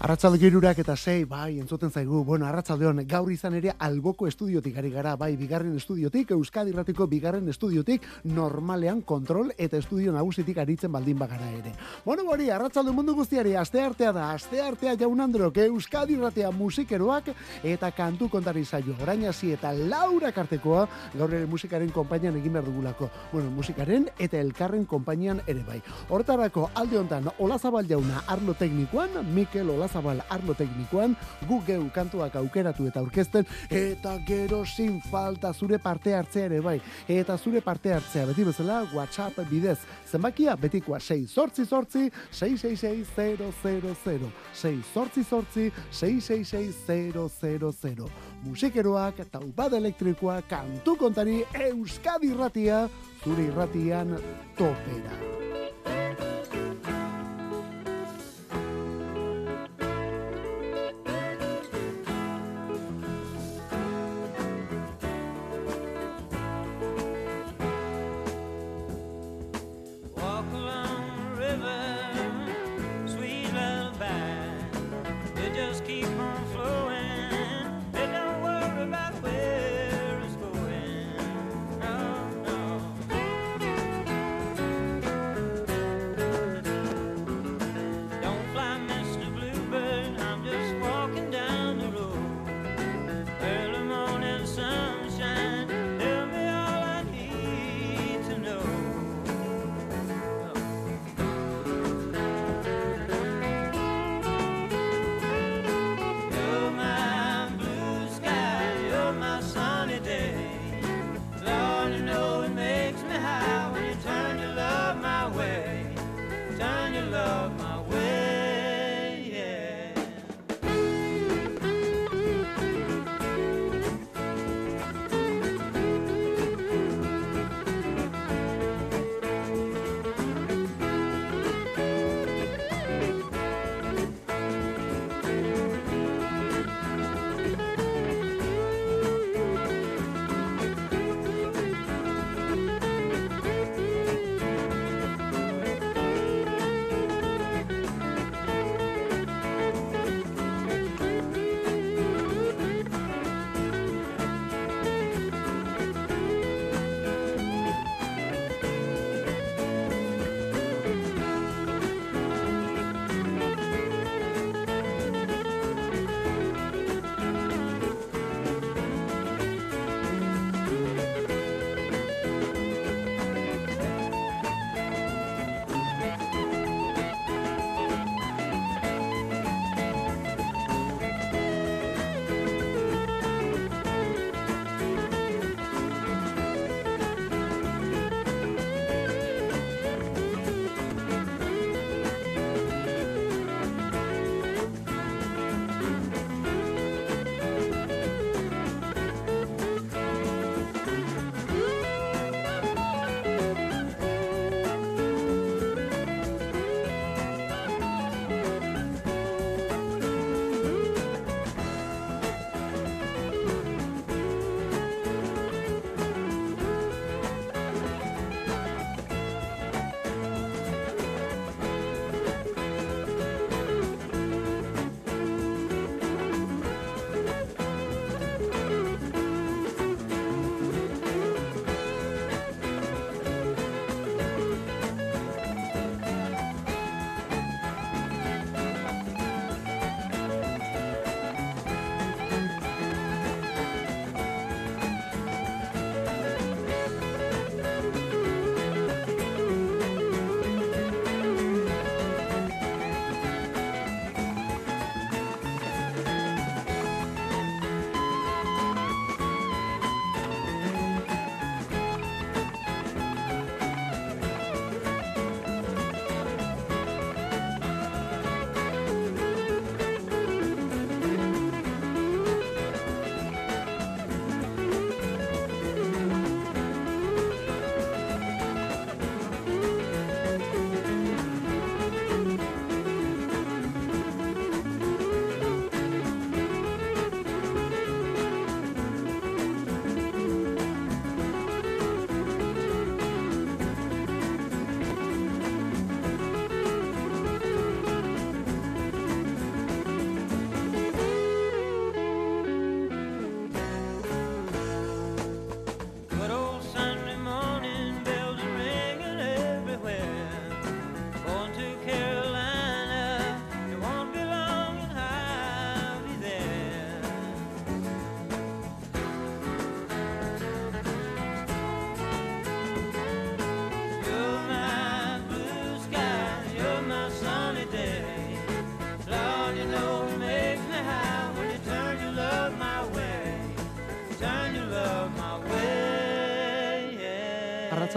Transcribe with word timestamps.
Arratsalde 0.00 0.38
girurak 0.40 0.78
eta 0.80 0.94
sei, 0.96 1.26
bai, 1.28 1.58
entzuten 1.60 1.90
zaigu. 1.92 2.22
Bueno, 2.24 2.46
arratsaldeon 2.48 3.02
gaur 3.04 3.26
izan 3.34 3.52
ere 3.58 3.74
alboko 3.84 4.24
estudiotik 4.30 4.78
ari 4.80 4.88
gara, 4.94 5.10
bai, 5.20 5.34
bigarren 5.36 5.74
estudiotik, 5.76 6.30
Euskadi 6.32 6.72
Irratiko 6.72 7.04
bigarren 7.06 7.50
estudiotik, 7.52 8.06
normalean 8.24 9.02
kontrol 9.04 9.50
eta 9.58 9.76
estudio 9.76 10.14
nagusitik 10.14 10.56
aritzen 10.62 10.88
baldin 10.94 11.18
bagara 11.20 11.50
ere. 11.52 11.74
Bueno, 12.06 12.24
hori, 12.32 12.48
arratsalde 12.48 12.94
mundu 12.96 13.12
guztiari, 13.18 13.52
aste 13.60 13.82
artea 13.84 14.14
da, 14.16 14.30
aste 14.38 14.62
artea 14.64 14.94
jaun 15.02 15.20
androk, 15.20 15.60
Euskadi 15.66 16.16
Irratea 16.16 16.48
musikeroak 16.48 17.28
eta 17.74 17.92
kantu 17.92 18.30
kontari 18.32 18.64
zaio. 18.64 18.96
Orain 19.02 19.28
hasi 19.28 19.52
eta 19.52 19.74
Laura 19.76 20.32
Kartekoa, 20.32 20.86
gaur 21.12 21.36
ere 21.36 21.44
musikaren 21.44 21.92
konpainian 21.92 22.40
egin 22.40 22.56
behar 22.56 22.70
dugulako. 22.70 23.10
Bueno, 23.34 23.52
musikaren 23.52 24.08
eta 24.16 24.40
elkarren 24.40 24.88
konpainian 24.88 25.44
ere 25.46 25.60
bai. 25.68 25.82
Hortarako, 26.08 26.70
alde 26.72 27.02
hontan, 27.04 27.28
Olazabal 27.36 27.84
jauna, 27.84 28.24
arlo 28.26 28.56
teknikoan, 28.56 29.20
Mikel 29.36 29.68
Olazabal 29.68 29.89
zabal 29.92 30.22
arlo 30.30 30.54
teknikoan, 30.54 31.16
gu 31.48 31.60
geu 31.66 31.84
kantuak 31.94 32.36
aukeratu 32.40 32.86
eta 32.88 33.00
aurkezten, 33.00 33.46
eta 33.70 34.16
gero 34.26 34.64
sin 34.64 35.00
falta 35.10 35.52
zure 35.52 35.78
parte 35.78 36.14
hartzea 36.14 36.44
ere 36.50 36.60
bai. 36.60 36.80
Eta 37.08 37.38
zure 37.38 37.60
parte 37.60 37.92
hartzea, 37.94 38.26
beti 38.30 38.44
bezala, 38.44 38.82
WhatsApp 38.94 39.38
bidez. 39.50 39.78
Zenbakia, 40.10 40.56
betikoa 40.56 41.00
6 41.00 41.30
sortzi 41.30 41.66
sortzi, 41.66 42.10
666 42.30 44.30
6 44.52 44.84
sortzi 44.94 45.24
sortzi, 45.24 45.72
666 45.90 48.10
Musikeroak, 48.44 49.20
taupad 49.30 49.74
elektrikoa, 49.76 50.40
kantu 50.48 50.96
kontari, 50.96 51.42
Euskadi 51.70 52.32
irratia, 52.32 52.86
zure 53.24 53.50
irratian 53.50 54.16
topera. 54.56 55.39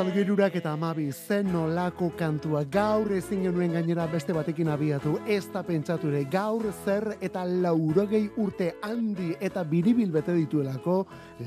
Arratzalgirurak 0.04 0.56
eta 0.60 0.72
amabi 0.76 1.06
zen 1.16 1.48
nolako 1.54 2.10
kantua. 2.20 2.66
Gaur 2.68 3.14
ezin 3.16 3.46
genuen 3.46 3.72
gainera 3.72 4.04
beste 4.12 4.34
batekin 4.36 4.68
abiatu. 4.68 5.14
Ez 5.32 5.46
da 5.54 5.62
pentsatu 5.64 6.10
ere 6.12 6.26
gaur 6.28 6.66
zer 6.84 7.14
eta 7.24 7.46
laurogei 7.48 8.26
urte 8.36 8.74
handi 8.84 9.32
eta 9.40 9.64
biribil 9.64 10.12
bete 10.12 10.36
dituelako. 10.36 11.06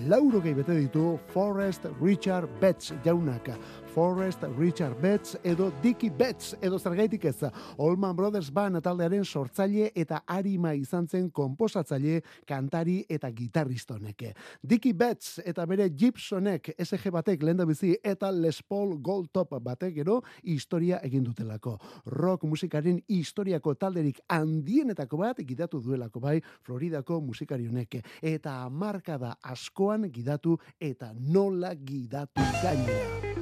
Laurogei 0.09 0.55
bete 0.57 0.73
ditu 0.79 1.19
Forrest 1.35 1.85
Richard 2.01 2.49
Betts 2.63 2.95
jaunaka 3.05 3.59
Forrest, 3.97 4.43
Richard 4.59 5.01
Betts 5.01 5.39
edo 5.43 5.71
Dickie 5.81 6.11
Betts 6.11 6.53
edo 6.61 6.77
zergaitik 6.79 7.23
ez. 7.25 7.39
Allman 7.81 8.13
Brothers 8.17 8.51
Band 8.53 8.83
taldearen 8.85 9.25
sortzaile 9.25 9.87
eta 9.97 10.19
arima 10.29 10.75
izan 10.77 11.07
zen 11.09 11.31
komposatzaile, 11.33 12.19
kantari 12.45 12.99
eta 13.09 13.31
gitarristoneke. 13.33 14.35
Dickie 14.61 14.93
Betts 14.93 15.39
eta 15.41 15.65
bere 15.65 15.87
Gibsonek 15.89 16.75
SG 16.77 17.09
batek 17.15 17.47
lenda 17.49 17.65
bizi 17.65 17.95
eta 18.05 18.29
Les 18.37 18.61
Paul 18.61 18.99
Gold 19.01 19.31
Top 19.33 19.57
batek 19.65 19.95
gero 19.97 20.19
historia 20.43 21.01
egin 21.03 21.25
dutelako. 21.25 21.79
Rock 22.05 22.45
musikaren 22.45 23.01
historiako 23.09 23.79
talderik 23.81 24.21
handienetako 24.29 25.23
bat 25.25 25.41
gidatu 25.41 25.81
duelako 25.81 26.21
bai 26.21 26.43
Floridako 26.69 27.23
musikari 27.25 27.65
honek 27.73 28.03
eta 28.21 28.59
markada 28.69 29.39
askoan 29.41 30.11
gidatu 30.13 30.59
eta 30.77 31.15
nola 31.17 31.73
gidatu 31.81 32.45
gainera 32.61 33.36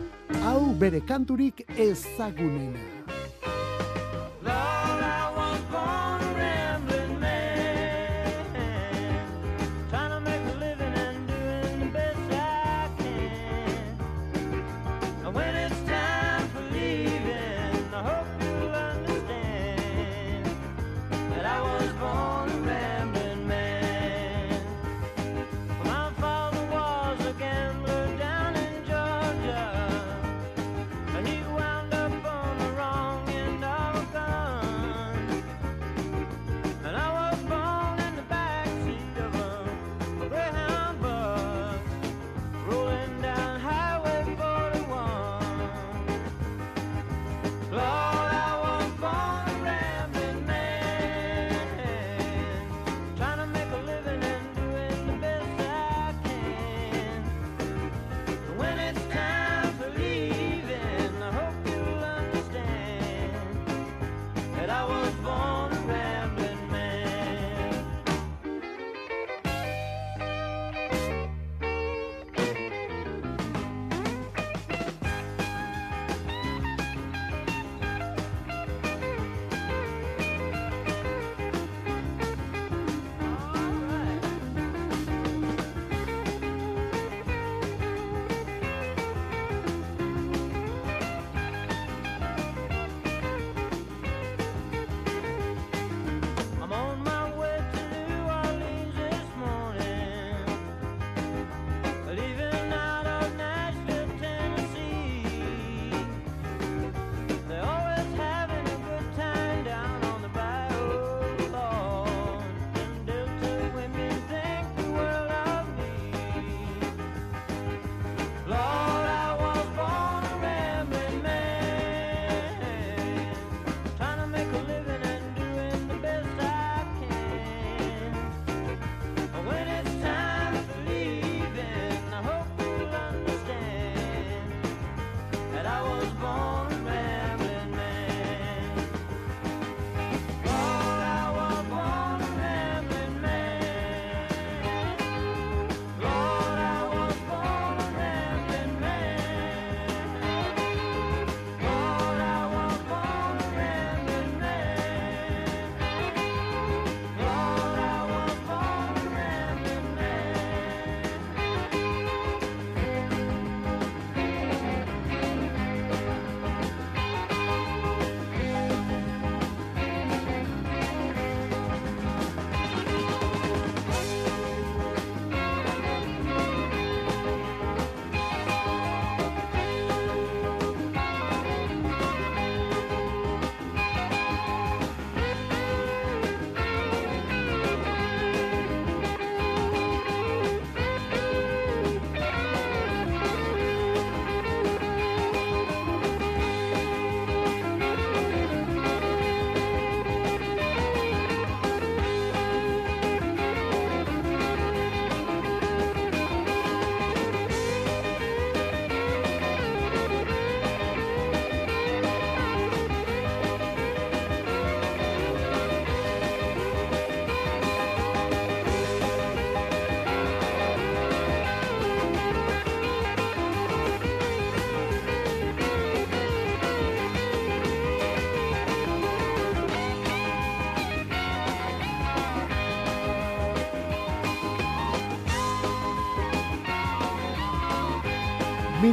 hau 0.45 0.75
bere 0.81 1.01
kanturik 1.01 1.65
ezagunena. 1.79 3.04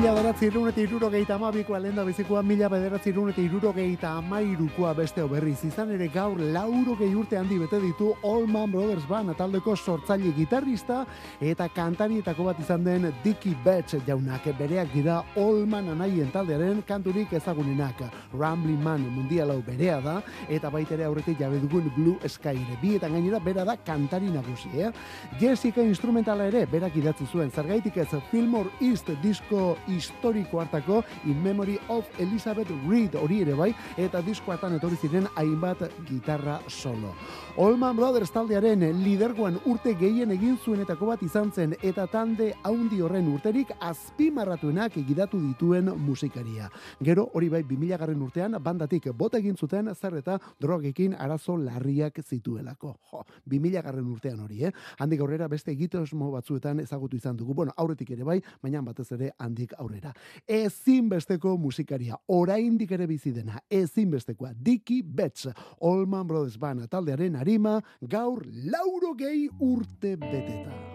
Mila 0.02 0.16
beratzi 0.18 0.48
irun 0.48 0.66
eta 0.66 0.82
iruro 0.82 1.08
amabikoa 1.36 1.80
lehen 1.80 1.96
da 1.96 2.04
bizikoa, 2.04 2.42
mila 2.42 2.68
bederatzi 2.68 3.10
irun 3.10 3.30
eta 3.30 4.18
amairukoa 4.18 4.96
beste 4.96 5.22
oberriz. 5.22 5.64
Izan 5.64 5.92
ere 5.92 6.08
gaur 6.08 6.40
lauro 6.40 6.96
gehi 6.98 7.14
urte 7.14 7.38
handi 7.38 7.60
bete 7.60 7.80
ditu 7.80 8.16
Allman 8.24 8.72
Brothers 8.72 9.08
Band 9.08 9.38
taldeko 9.38 9.76
sortzaile 9.76 10.34
gitarrista 10.34 11.06
eta 11.40 11.68
kantarietako 11.70 12.46
bat 12.46 12.60
izan 12.60 12.84
den 12.84 13.14
Dickie 13.24 13.56
Betts 13.64 13.94
jaunak. 14.08 14.42
Bereak 14.58 14.92
dira 14.92 15.24
Allman 15.36 15.90
anaien 15.90 16.32
taldearen 16.32 16.82
kanturik 16.82 17.34
ezagunenak. 17.34 18.02
Rambling 18.34 18.82
Man 18.82 19.06
mundialau 19.08 19.62
berea 19.62 20.02
da 20.02 20.24
eta 20.50 20.72
baitere 20.72 21.06
aurretik 21.06 21.38
jabe 21.38 21.60
dugun 21.60 21.92
Blue 21.96 22.18
Sky 22.28 22.56
ere. 22.56 22.80
Bietan 22.82 23.14
gainera 23.14 23.38
bera 23.40 23.64
da 23.64 23.78
kantari 23.78 24.32
nagusi, 24.34 24.70
eh? 24.82 24.92
Jessica 25.40 25.84
instrumentala 25.84 26.48
ere 26.48 26.66
berak 26.66 26.98
idatzi 26.98 27.28
zuen. 27.32 27.52
Zergaitik 27.52 27.98
ez 27.98 28.10
Fillmore 28.32 28.72
East 28.82 29.08
disco 29.22 29.78
historiko 29.92 30.62
hartako 30.62 31.04
In 31.26 31.42
Memory 31.44 31.80
of 31.90 32.08
Elizabeth 32.20 32.72
Reed 32.88 33.16
hori 33.16 33.42
ere 33.42 33.54
bai, 33.54 33.72
eta 33.98 34.22
diskoatan 34.26 34.76
etorri 34.78 34.98
ziren 35.02 35.28
hainbat 35.36 35.84
gitarra 36.08 36.60
solo. 36.68 37.14
Allman 37.58 37.96
Brothers 37.96 38.32
taldearen 38.32 38.84
lidergoan 39.04 39.58
urte 39.68 39.94
gehien 40.00 40.32
egin 40.32 40.56
zuenetako 40.58 41.10
bat 41.12 41.24
izan 41.24 41.52
zen 41.52 41.76
eta 41.84 42.06
tande 42.08 42.54
haundi 42.64 43.02
horren 43.04 43.28
urterik 43.34 43.74
azpimarratuenak 43.80 44.96
egidatu 45.02 45.40
dituen 45.42 45.92
musikaria. 46.00 46.70
Gero 47.04 47.28
hori 47.34 47.50
bai 47.52 47.64
2000 47.68 48.00
garren 48.00 48.22
urtean 48.24 48.56
bandatik 48.64 49.10
bota 49.18 49.38
egin 49.38 49.58
zuten 49.58 49.92
zer 49.96 50.16
eta 50.22 50.38
drogekin 50.60 51.16
arazo 51.20 51.58
larriak 51.58 52.22
zituelako. 52.24 52.96
Jo, 53.12 53.26
2000 53.46 53.84
garren 53.84 54.08
urtean 54.08 54.40
hori, 54.40 54.64
eh? 54.66 54.72
Handik 55.00 55.22
aurrera 55.22 55.48
beste 55.52 55.72
egitosmo 55.72 56.32
batzuetan 56.32 56.80
ezagutu 56.80 57.18
izan 57.18 57.38
dugu. 57.38 57.54
Bueno, 57.54 57.74
aurretik 57.76 58.12
ere 58.16 58.24
bai, 58.24 58.40
baina 58.64 58.82
batez 58.82 59.12
ere 59.12 59.32
handik 59.38 59.74
aurrera. 59.82 60.14
Ezinbesteko 60.48 61.58
musikaria, 61.58 62.18
oraindik 62.32 62.94
ere 62.96 63.08
bizi 63.10 63.34
dena, 63.36 63.60
ezinbestekoa. 63.70 64.54
Dickie 64.56 65.04
Betts, 65.04 65.50
Allman 65.82 66.28
Brothers 66.30 66.60
Band 66.62 66.88
taldearen 66.92 67.36
arima, 67.42 67.80
gaur 68.02 68.46
lauro 68.72 69.16
gehi 69.18 69.48
urte 69.60 70.16
beteta. 70.22 70.92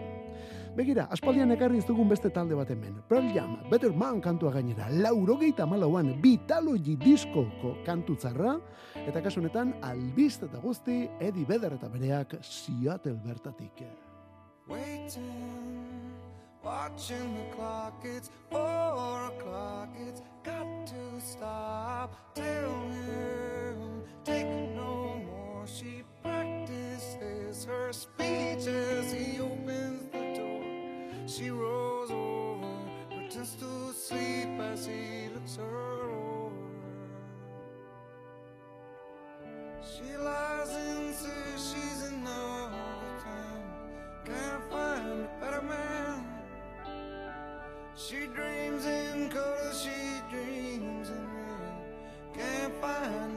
Begira, 0.77 1.07
aspaldian 1.09 1.49
ekarri 1.55 1.79
dugun 1.81 2.09
beste 2.11 2.29
talde 2.29 2.53
bat 2.53 2.69
hemen. 2.69 2.99
Pearl 3.09 3.31
Jam, 3.33 3.55
Better 3.71 3.95
Man 3.97 4.19
kantua 4.21 4.51
gainera, 4.53 4.91
lauro 4.93 5.39
gehi 5.41 5.55
tamalauan, 5.57 6.11
Vitalogy 6.21 6.93
diskoko 7.01 7.73
kantu 7.85 8.13
tzarra, 8.21 8.59
eta 9.07 9.23
kasunetan, 9.25 9.73
albizt 9.81 10.45
eta 10.45 10.61
guzti, 10.61 11.07
Eddie 11.17 11.49
Vedder 11.49 11.79
eta 11.79 11.89
bereak 11.89 12.37
Seattle 12.45 13.17
bertatik. 13.25 13.81
Waiting 14.69 16.36
Watching 16.63 17.35
the 17.35 17.55
clock, 17.55 17.93
it's 18.03 18.29
four 18.49 19.25
o'clock, 19.25 19.89
it's 20.07 20.21
got 20.43 20.87
to 20.87 21.21
stop. 21.21 22.33
Tell 22.35 22.71
him, 22.89 24.03
take 24.25 24.47
no 24.75 25.21
more. 25.25 25.65
She 25.65 26.03
practices 26.21 27.65
her 27.65 27.93
speech 27.93 28.67
as 28.67 29.11
he 29.13 29.39
opens 29.39 30.11
the 30.11 30.33
door. 30.35 30.63
She 31.27 31.49
rolls 31.51 32.11
over, 32.11 32.67
pretends 33.09 33.55
to 33.55 33.93
sleep 33.93 34.59
as 34.59 34.85
he 34.85 35.29
looks 35.33 35.55
her 35.57 36.09
over. 36.09 36.55
She 39.81 40.17
lies 40.17 40.69
and 40.69 41.15
says 41.15 41.73
she's 41.73 42.07
in 42.09 42.23
no 42.23 42.69
time. 43.23 43.63
Can't 44.25 44.63
find 44.69 45.21
a 45.21 45.29
better 45.39 45.61
man. 45.61 45.96
She 47.99 48.27
dreams 48.27 48.85
in 48.85 49.27
color, 49.29 49.73
she 49.73 49.89
dreams 50.29 51.09
in 51.09 51.27
rain. 51.33 51.73
Can't 52.35 52.73
find 52.79 53.36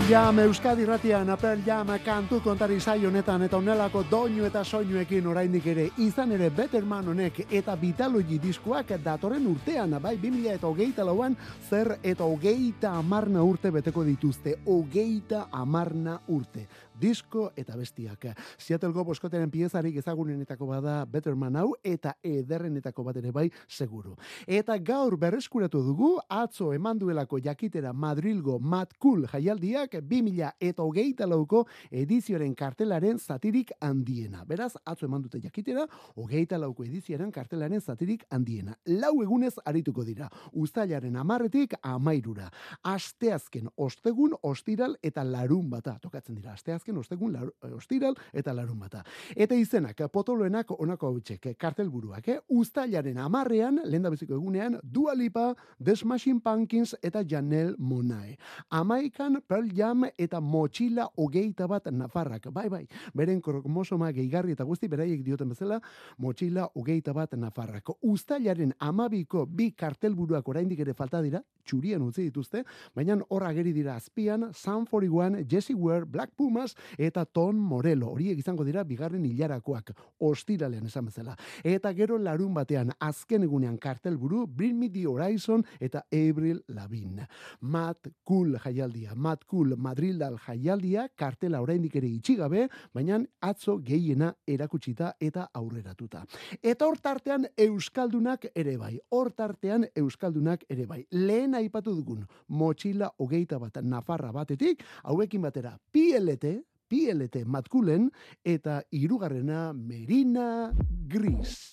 Pearl 0.00 0.12
Jam 0.12 0.38
Euskadi 0.38 0.84
ratian, 0.86 1.28
Pearl 1.36 1.60
Jam 1.66 1.88
kantu 2.04 2.40
kontari 2.40 2.80
saio 2.80 3.08
honetan 3.08 3.42
eta 3.42 3.58
onelako 3.58 4.02
doinu 4.10 4.46
eta 4.46 4.62
soinuekin 4.64 5.26
oraindik 5.26 5.66
ere 5.66 5.90
izan 5.98 6.32
ere 6.32 6.48
Betterman 6.50 7.08
honek 7.12 7.42
eta 7.50 7.74
Vitalogy 7.76 8.38
diskoak 8.40 8.94
datorren 9.04 9.46
urtean, 9.46 9.98
bai 10.00 10.16
2000 10.16 10.54
eta 10.54 10.66
hogeita 10.66 11.04
lauan, 11.04 11.36
zer 11.68 11.98
eta 12.02 12.24
hogeita 12.24 12.94
amarna 12.96 13.42
urte 13.42 13.70
beteko 13.70 14.04
dituzte, 14.04 14.56
hogeita 14.64 15.48
amarna 15.52 16.18
urte 16.28 16.66
disko 17.00 17.50
eta 17.56 17.76
bestiak. 17.78 18.28
Seattleko 18.58 19.04
boskoteren 19.08 19.50
piezarik 19.50 19.96
ezagunenetako 20.02 20.68
bada 20.68 21.00
Betterman 21.10 21.56
hau 21.56 21.72
eta 21.84 22.14
ederrenetako 22.22 23.04
bat 23.06 23.16
ere 23.20 23.32
bai 23.32 23.48
seguru. 23.68 24.16
Eta 24.46 24.76
gaur 24.78 25.16
berreskuratu 25.20 25.82
dugu 25.86 26.12
atzo 26.28 26.72
emanduelako 26.76 27.40
jakitera 27.42 27.92
Madrilgo 27.92 28.58
Mad 28.58 28.94
Cool 29.00 29.26
jaialdiak 29.30 29.96
2000 30.02 30.52
eta 30.60 30.82
hogeita 30.82 31.26
lauko 31.26 31.64
edizioaren 31.90 32.54
kartelaren 32.54 33.18
zatirik 33.18 33.72
handiena. 33.80 34.44
Beraz, 34.48 34.74
atzo 34.84 35.06
eman 35.06 35.22
dute 35.22 35.40
jakitera, 35.40 35.86
hogeita 36.16 36.58
lauko 36.58 36.84
edizioaren 36.84 37.30
kartelaren 37.32 37.80
zatirik 37.80 38.24
handiena. 38.30 38.76
Lau 38.86 39.14
egunez 39.22 39.54
arituko 39.64 40.04
dira, 40.04 40.28
ustailaren 40.52 41.16
amarretik 41.16 41.74
amairura. 41.82 42.50
Asteazken 42.82 43.70
ostegun, 43.76 44.34
ostiral 44.42 44.96
eta 45.02 45.24
larun 45.24 45.70
bata. 45.70 45.96
Tokatzen 46.02 46.36
dira, 46.38 46.54
asteazken 46.54 46.89
ostegun, 46.98 47.32
lar, 47.32 47.50
ostiral 47.74 48.16
eta 48.32 48.54
larun 48.54 48.78
bata. 48.78 49.04
Eta 49.36 49.54
izenak, 49.54 50.00
potoloenak 50.12 50.70
onako 50.78 51.06
hau 51.06 51.20
kartelburuak, 51.58 52.28
eh? 52.28 52.38
ustailaren 52.48 53.18
amarrean, 53.18 53.80
lehen 53.84 54.06
egunean, 54.06 54.78
Dua 54.82 55.14
Lipa, 55.14 55.54
The 55.82 55.96
Smashing 55.96 56.40
Pumpkins 56.40 56.94
eta 57.02 57.22
Janelle 57.24 57.74
Monae. 57.78 58.36
Amaikan 58.70 59.42
Pearl 59.46 59.68
Jam 59.74 60.04
eta 60.18 60.40
Mochila 60.40 61.08
hogeita 61.16 61.66
bat 61.68 61.86
Nafarrak. 61.90 62.50
Bai, 62.52 62.68
bai, 62.68 62.86
beren 63.14 63.40
kromosoma 63.40 64.10
gehigarri 64.12 64.52
eta 64.52 64.64
guzti 64.64 64.88
beraiek 64.88 65.22
dioten 65.24 65.48
bezala, 65.48 65.80
Mochila 66.18 66.68
hogeita 66.74 67.12
bat 67.12 67.32
Nafarrak. 67.36 67.94
Uztailaren 68.02 68.74
amabiko 68.78 69.46
bi 69.46 69.70
kartelburuak 69.72 70.48
oraindik 70.48 70.80
ere 70.80 70.94
falta 70.94 71.22
dira, 71.22 71.42
txurien 71.70 72.02
utzi 72.02 72.26
dituzte, 72.26 72.64
baina 72.96 73.18
hor 73.30 73.46
ageri 73.46 73.72
dira 73.76 73.94
azpian, 73.94 74.48
Sun 74.52 74.86
41, 74.90 75.44
Jesse 75.48 75.74
Ware, 75.74 76.06
Black 76.06 76.34
Pumas 76.36 76.74
eta 76.98 77.24
Ton 77.24 77.56
Morello. 77.56 78.10
Horiek 78.10 78.38
izango 78.42 78.64
dira 78.66 78.82
bigarren 78.84 79.24
hilarakoak, 79.28 79.92
ostiralean 80.26 80.88
esan 80.90 81.06
bezala. 81.06 81.36
Eta 81.62 81.92
gero 81.94 82.18
larun 82.18 82.54
batean, 82.56 82.90
azken 82.98 83.46
egunean 83.46 83.78
kartelburu, 83.78 84.46
Bring 84.46 84.78
Me 84.80 84.90
The 84.90 85.06
Horizon 85.06 85.64
eta 85.78 86.04
Avril 86.10 86.62
Lavigne. 86.68 87.28
Matt 87.60 88.10
Cool 88.26 88.56
jaialdia, 88.58 89.14
Matt 89.14 89.46
Cool 89.50 89.76
Madrildal 89.76 90.38
jaialdia, 90.40 91.08
kartela 91.16 91.60
oraindik 91.62 91.96
ere 92.00 92.08
itxigabe, 92.08 92.66
baina 92.94 93.20
atzo 93.44 93.78
gehiena 93.84 94.32
erakutsita 94.46 95.14
eta 95.20 95.48
aurreratuta. 95.54 96.24
Eta 96.62 96.86
hor 96.86 96.98
tartean 96.98 97.46
Euskaldunak 97.56 98.48
ere 98.54 98.76
bai, 98.80 98.96
hor 99.10 99.32
tartean 99.36 99.86
Euskaldunak 99.94 100.64
ere 100.68 100.86
bai. 100.86 101.04
Lehen 101.10 101.54
aipatu 101.60 101.94
dugun, 101.96 102.24
motxila 102.48 103.10
hogeita 103.18 103.58
bat 103.60 103.80
Nafarra 103.82 104.32
batetik, 104.32 104.82
hauekin 105.04 105.42
batera 105.44 105.76
PLT, 105.92 106.56
PLT 106.90 107.44
matkulen 107.46 108.08
eta 108.44 108.80
hirugarrena 108.90 109.70
Merina 109.72 110.72
Gris. 111.08 111.70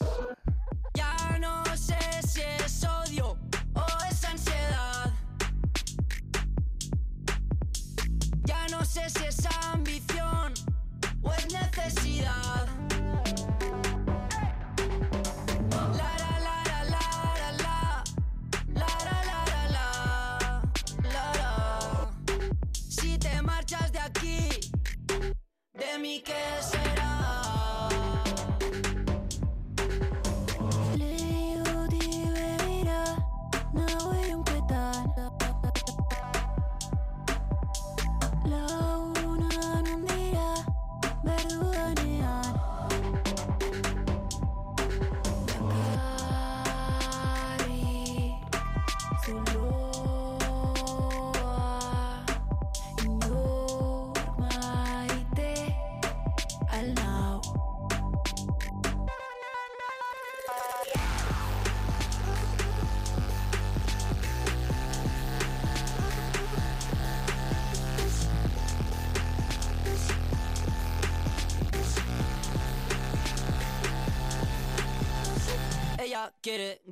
Ya 0.95 1.37
no 1.39 1.63
sé 1.75 1.97
si 2.27 2.41
es 2.41 2.83
odio 2.85 3.37
o 3.73 3.85
es 4.09 4.23
ansiedad. 4.25 5.13
Ya 8.45 8.67
no 8.71 8.85
sé 8.85 9.09
si 9.09 9.25
es 9.25 9.45
ambición 9.73 10.53
o 11.21 11.31
es 11.33 11.47
necesidad. 11.51 12.46
Me, 25.97 26.03
mí 26.03 26.19
que 26.19 26.96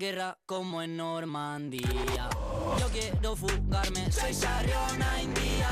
guerra 0.05 0.37
como 0.45 0.83
en 0.83 0.97
Normandía. 0.97 2.29
Yo 2.79 2.87
quiero 2.89 3.35
fugarme, 3.35 4.11
soy 4.11 4.33
Sarriona 4.35 5.09
India. 5.23 5.69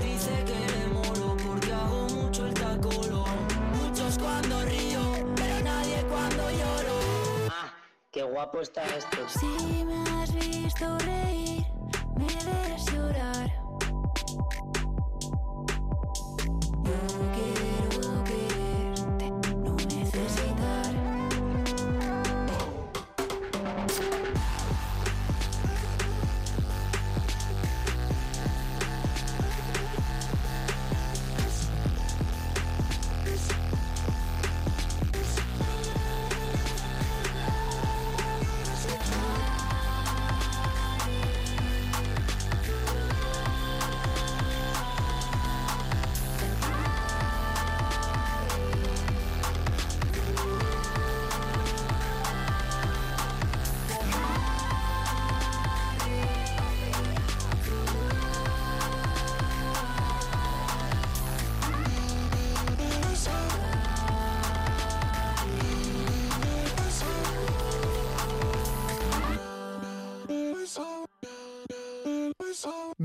Dice 0.00 0.44
que 0.48 0.58
le 0.72 0.86
moro 0.94 1.36
porque 1.44 1.72
hago 1.72 2.08
mucho 2.10 2.46
el 2.46 2.54
tacolón. 2.54 3.38
Muchos 3.82 4.18
cuando 4.18 4.64
río, 4.66 5.02
pero 5.34 5.64
nadie 5.64 5.98
cuando 6.08 6.42
lloro. 6.48 6.96
Ah, 7.50 7.72
qué 8.12 8.22
guapo 8.22 8.60
está 8.60 8.84
esto. 8.96 9.18
Si 9.28 9.84
me 9.84 10.00
has 10.10 10.32
visto 10.32 10.98
reír, 10.98 11.66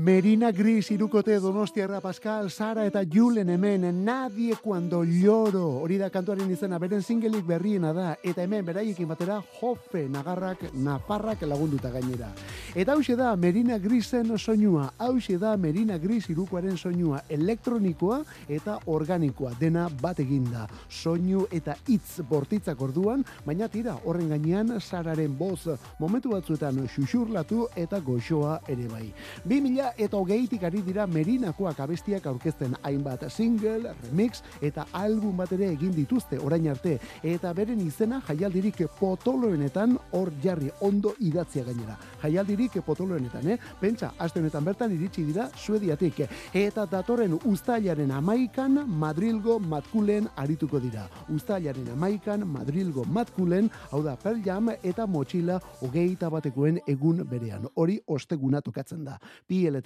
Merina 0.06 0.52
Gris 0.52 0.92
irukote 0.92 1.40
Donostiarra 1.40 1.98
Pascal, 2.00 2.48
Sara 2.48 2.84
eta 2.86 3.00
Julen 3.02 3.48
hemen 3.50 4.04
Nadie 4.04 4.54
cuando 4.62 5.02
lloro. 5.02 5.80
Hori 5.82 5.96
da 5.98 6.10
kantuaren 6.14 6.50
izena, 6.54 6.78
beren 6.78 7.02
singelik 7.02 7.42
berriena 7.42 7.90
da. 7.92 8.12
Eta 8.22 8.44
hemen 8.44 8.62
beraiekin 8.64 9.08
batera 9.10 9.40
Jofe 9.56 10.04
Nagarrak 10.08 10.62
Nafarrak 10.74 11.42
lagunduta 11.42 11.90
gainera. 11.90 12.28
Eta 12.72 12.94
hause 12.94 13.16
da 13.18 13.32
Merina 13.34 13.80
Grisen 13.82 14.30
soinua. 14.38 14.92
Hause 14.96 15.40
da 15.42 15.56
Merina 15.56 15.98
Gris 15.98 16.30
irukoaren 16.30 16.78
soinua. 16.78 17.24
Elektronikoa 17.28 18.20
eta 18.48 18.78
organikoa. 18.86 19.56
Dena 19.58 19.88
bat 19.90 20.22
eginda. 20.22 20.68
Soinu 20.88 21.48
eta 21.50 21.74
hitz 21.88 22.22
bortitzak 22.30 22.80
orduan, 22.80 23.26
baina 23.44 23.66
tira 23.66 23.98
horren 24.04 24.30
gainean 24.36 24.78
Sararen 24.78 25.34
boz 25.36 25.74
momentu 25.98 26.30
batzuetan 26.36 26.84
xuxurlatu 26.94 27.66
eta 27.74 27.98
goxoa 27.98 28.60
ere 28.68 28.86
bai. 28.86 29.10
2000 29.42 29.66
mila 29.66 29.95
eta 29.98 30.16
hogeitik 30.16 30.62
ari 30.64 30.82
dira 30.84 31.06
merinakoak 31.06 31.80
abestiak 31.80 32.26
aurkezten 32.26 32.76
hainbat 32.82 33.26
single, 33.30 33.94
remix 34.04 34.42
eta 34.60 34.86
album 34.92 35.36
bat 35.36 35.52
ere 35.52 35.70
egin 35.72 35.92
dituzte 35.96 36.38
orain 36.38 36.68
arte 36.68 36.98
eta 37.22 37.52
beren 37.56 37.80
izena 37.80 38.20
jaialdirik 38.28 38.82
potoloenetan 39.00 39.96
hor 40.12 40.30
jarri 40.42 40.70
ondo 40.80 41.14
idatzia 41.20 41.64
gainera. 41.64 41.96
Jaialdirik 42.22 42.80
potoloenetan, 42.86 43.48
eh? 43.50 43.58
Pentsa, 43.80 44.12
aste 44.18 44.40
honetan 44.40 44.64
bertan 44.64 44.92
iritsi 44.92 45.24
dira 45.24 45.48
Suediatik 45.56 46.22
eta 46.54 46.86
datorren 46.90 47.38
uztailaren 47.44 48.10
amaikan 48.10 48.82
Madrilgo 48.86 49.58
matkulen 49.58 50.28
arituko 50.36 50.80
dira. 50.80 51.06
Uztailaren 51.32 51.88
amaikan 51.94 52.46
Madrilgo 52.46 53.04
matkulen, 53.04 53.70
hau 53.90 54.02
da 54.04 54.16
Pearl 54.16 54.42
Jam 54.44 54.70
eta 54.82 55.06
Motxila 55.06 55.60
hogeita 55.80 56.30
batekoen 56.30 56.80
egun 56.86 57.22
berean. 57.28 57.66
Hori 57.74 57.98
osteguna 58.06 58.60
tokatzen 58.60 59.04
da. 59.04 59.18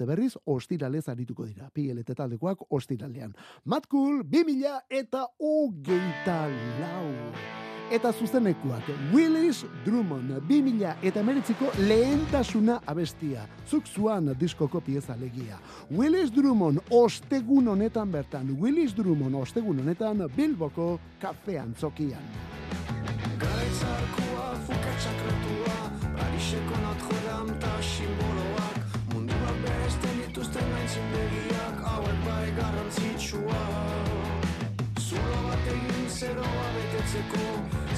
PLT 0.00 0.06
berriz 0.06 0.36
ostiralez 0.46 1.08
arituko 1.08 1.46
dira. 1.46 1.70
PLT 1.74 2.14
taldekoak 2.16 2.64
ostiralean. 2.70 3.34
Matkul, 3.64 4.22
2000 4.24 4.80
eta 4.90 5.26
hogeita 5.38 6.48
lau. 6.80 7.10
Eta 7.90 8.12
zuzenekuak, 8.12 8.86
Willis 9.12 9.64
Drummond, 9.84 10.30
2000 10.46 10.94
eta 11.02 11.22
meretziko 11.22 11.72
lehentasuna 11.78 12.80
abestia. 12.86 13.48
Zuk 13.66 13.86
zuan 13.86 14.30
diskoko 14.38 14.80
pieza 14.80 15.16
legia. 15.18 15.58
Willis 15.90 16.30
Drummond 16.30 16.78
ostegun 16.90 17.68
honetan 17.68 18.12
bertan, 18.12 18.54
Willis 18.60 18.94
Drummond 18.94 19.34
ostegun 19.34 19.80
honetan 19.80 20.28
Bilboko 20.36 21.00
kafean 21.20 21.74
zokian. 21.74 22.22
Garaitzarkua, 23.40 24.54
fukatxakretua 24.66 25.76
Pariseko 26.14 26.76
Notre-Dame 26.84 27.58
ta 27.58 27.82
simboloak 27.82 28.49
Beresten 29.90 30.18
dituzten 30.22 30.66
gaintzindegiak 30.70 31.78
Hauek 31.82 32.18
bai 32.22 32.50
garrantzitsua. 32.54 33.62
Zulo 35.02 35.40
bat 35.48 35.66
egin 35.72 36.06
zeroa 36.06 36.66
betetzeko. 36.76 37.40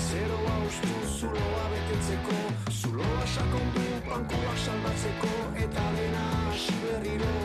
Zeroa 0.07 0.55
ustu 0.69 0.95
zuloa 1.19 1.67
betetzeko. 1.75 2.39
Zuloa 2.79 3.27
sakondu 3.35 3.85
bankuak 4.09 4.59
salbatzeko 4.65 5.35
Eta 5.67 5.87
dena 5.99 6.25
hasi 6.47 6.81
berriro. 6.87 7.37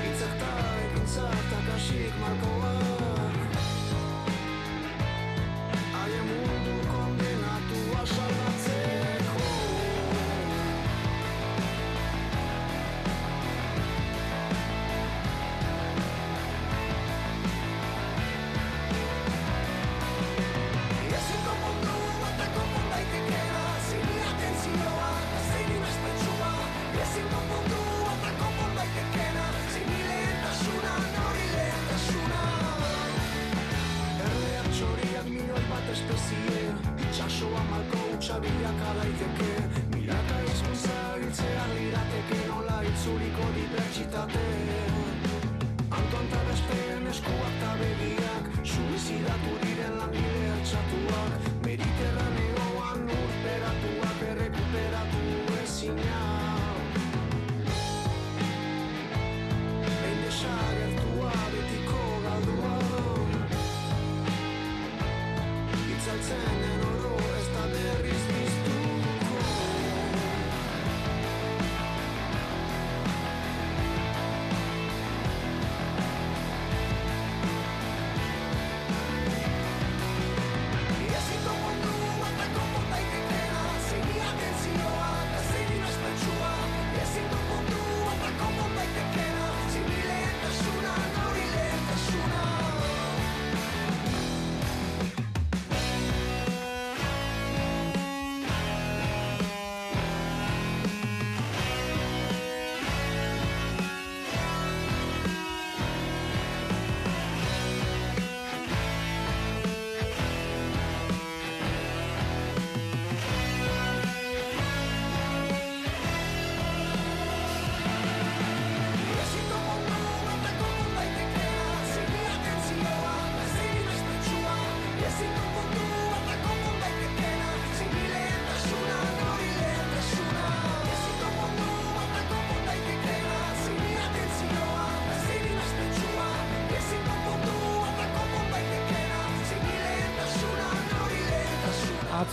Hitzak 0.00 0.34
ta 0.40 0.52
ekintzak 0.88 1.48
ta 1.52 1.64
kasik 1.68 2.20
markoak 2.24 2.61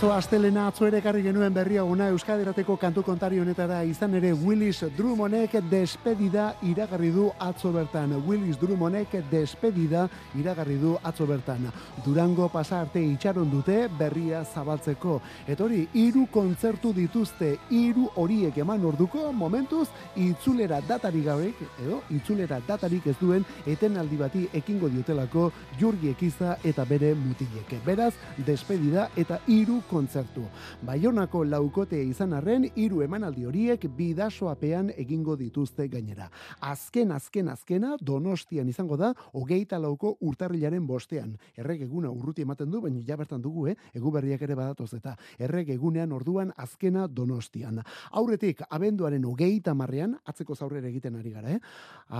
Atzo 0.00 0.14
astelena 0.16 0.62
atzo 0.70 0.86
ere 0.88 0.96
ekarri 1.02 1.20
genuen 1.20 1.52
berria 1.52 1.82
una 1.84 2.06
Euskadirateko 2.08 2.78
kantu 2.80 3.02
kontari 3.04 3.36
honetara 3.36 3.82
izan 3.84 4.14
ere 4.16 4.30
Willis 4.32 4.78
Drummondek 4.96 5.58
despedida 5.68 6.54
iragarri 6.64 7.10
du 7.12 7.26
atzo 7.38 7.68
bertan. 7.74 8.14
Willis 8.24 8.56
Drummondek 8.56 9.18
despedida 9.28 10.06
iragarri 10.40 10.78
du 10.80 10.94
atzo 11.04 11.26
bertan. 11.28 11.66
Durango 12.06 12.48
pasa 12.48 12.78
arte 12.80 13.02
itxaron 13.04 13.50
dute 13.52 13.90
berria 13.98 14.40
zabaltzeko. 14.42 15.18
Eta 15.46 15.66
hori, 15.66 15.82
hiru 15.92 16.24
kontzertu 16.32 16.94
dituzte, 16.96 17.50
hiru 17.68 18.08
horiek 18.16 18.56
eman 18.56 18.88
orduko 18.94 19.26
momentuz 19.34 19.90
itzulera 20.16 20.80
datarik 20.80 21.28
gabek, 21.28 21.60
edo 21.84 22.00
itzulera 22.08 22.62
datarik 22.66 23.12
ez 23.12 23.18
duen 23.20 23.44
etenaldi 23.66 24.16
bati 24.16 24.48
ekingo 24.62 24.88
diotelako 24.88 25.50
Jurgi 25.76 26.08
Ekiza 26.16 26.56
eta 26.64 26.88
bere 26.88 27.12
mutilek. 27.12 27.76
Beraz, 27.84 28.14
despedida 28.48 29.10
eta 29.14 29.42
hiru 29.46 29.82
kontzertu. 29.90 30.44
Baionako 30.86 31.42
laukote 31.44 31.98
izan 32.06 32.32
arren, 32.36 32.68
hiru 32.78 33.02
emanaldi 33.02 33.44
horiek 33.48 33.86
bidasoapean 33.96 34.92
egingo 35.02 35.34
dituzte 35.36 35.88
gainera. 35.90 36.28
Azken, 36.70 37.10
azken, 37.16 37.50
azkena 37.50 37.96
donostian 38.00 38.68
izango 38.70 38.96
da, 39.00 39.10
hogeita 39.34 39.80
lauko 39.82 40.14
urtarrilaren 40.26 40.86
bostean. 40.86 41.34
Erreg 41.58 41.82
eguna 41.88 42.12
urruti 42.14 42.46
ematen 42.46 42.70
du, 42.70 42.80
baina 42.84 43.02
ja 43.06 43.16
bertan 43.18 43.42
dugu, 43.42 43.66
eh? 43.72 43.76
egu 43.94 44.12
berriak 44.14 44.42
ere 44.46 44.54
badatoz 44.58 44.92
eta 45.00 45.16
erreg 45.38 45.72
egunean 45.74 46.12
orduan 46.12 46.52
azkena 46.56 47.06
donostian. 47.08 47.82
Aurretik, 48.20 48.62
abenduaren 48.70 49.24
hogeita 49.26 49.74
marrean, 49.74 50.14
atzeko 50.24 50.54
zaurrera 50.54 50.88
egiten 50.88 51.18
ari 51.18 51.34
gara, 51.34 51.56
eh? 51.56 51.60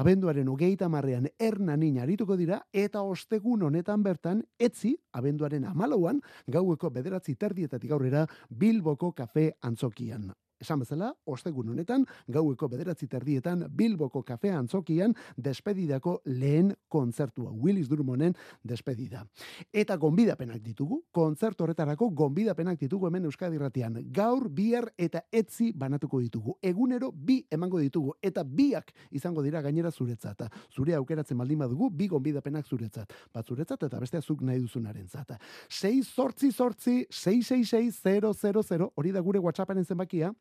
abenduaren 0.01 0.49
hogeita 0.49 0.89
marrean 0.91 1.29
ernanin 1.39 2.01
arituko 2.03 2.37
dira, 2.41 2.63
eta 2.73 3.03
ostegun 3.07 3.63
honetan 3.69 4.03
bertan, 4.03 4.43
etzi, 4.59 4.97
abenduaren 5.15 5.67
amalauan, 5.71 6.21
gaueko 6.51 6.91
bederatzi 6.91 7.37
terdietatik 7.61 7.93
aurrera, 7.93 8.27
Bilboko 8.49 9.13
kafe 9.13 9.53
antzokian. 9.63 10.31
Esan 10.61 10.81
bezala, 10.83 11.11
ostegun 11.25 11.73
honetan, 11.73 12.05
gaueko 12.29 12.69
bederatzi 12.69 13.09
terdietan, 13.09 13.65
Bilboko 13.77 14.23
kafea 14.27 14.59
antzokian, 14.59 15.15
despedidako 15.37 16.21
lehen 16.27 16.75
kontzertua, 16.89 17.51
Willis 17.51 17.89
Durmonen 17.89 18.35
despedida. 18.63 19.25
Eta 19.73 19.97
gonbidapenak 19.97 20.61
ditugu, 20.63 21.01
kontzertu 21.11 21.65
horretarako 21.65 22.11
gonbidapenak 22.11 22.79
ditugu 22.81 23.09
hemen 23.09 23.25
Euskadi 23.31 23.59
Ratian. 23.59 23.99
Gaur, 24.13 24.49
bihar 24.49 24.91
eta 24.99 25.25
etzi 25.33 25.73
banatuko 25.73 26.21
ditugu. 26.21 26.57
Egunero 26.63 27.11
bi 27.13 27.41
emango 27.51 27.81
ditugu, 27.81 28.15
eta 28.23 28.45
biak 28.45 28.93
izango 29.11 29.43
dira 29.43 29.63
gainera 29.63 29.91
zuretzat. 29.91 30.45
Zure 30.71 30.95
aukeratzen 30.95 31.39
baldin 31.39 31.59
badugu, 31.65 31.91
bi 31.91 32.09
gonbidapenak 32.09 32.67
zuretzat. 32.67 33.13
Bat 33.33 33.47
zuretzat 33.47 33.89
eta 33.89 34.01
beste 34.01 34.21
azuk 34.21 34.43
nahi 34.45 34.61
duzunaren 34.61 35.09
zata. 35.09 35.39
6 35.69 36.05
sortzi 36.15 36.53
sortzi, 36.53 37.07
666 37.11 38.03
000, 38.05 38.93
hori 38.95 39.13
da 39.13 39.21
gure 39.21 39.41
WhatsApparen 39.41 39.85
zenbakia, 39.85 40.33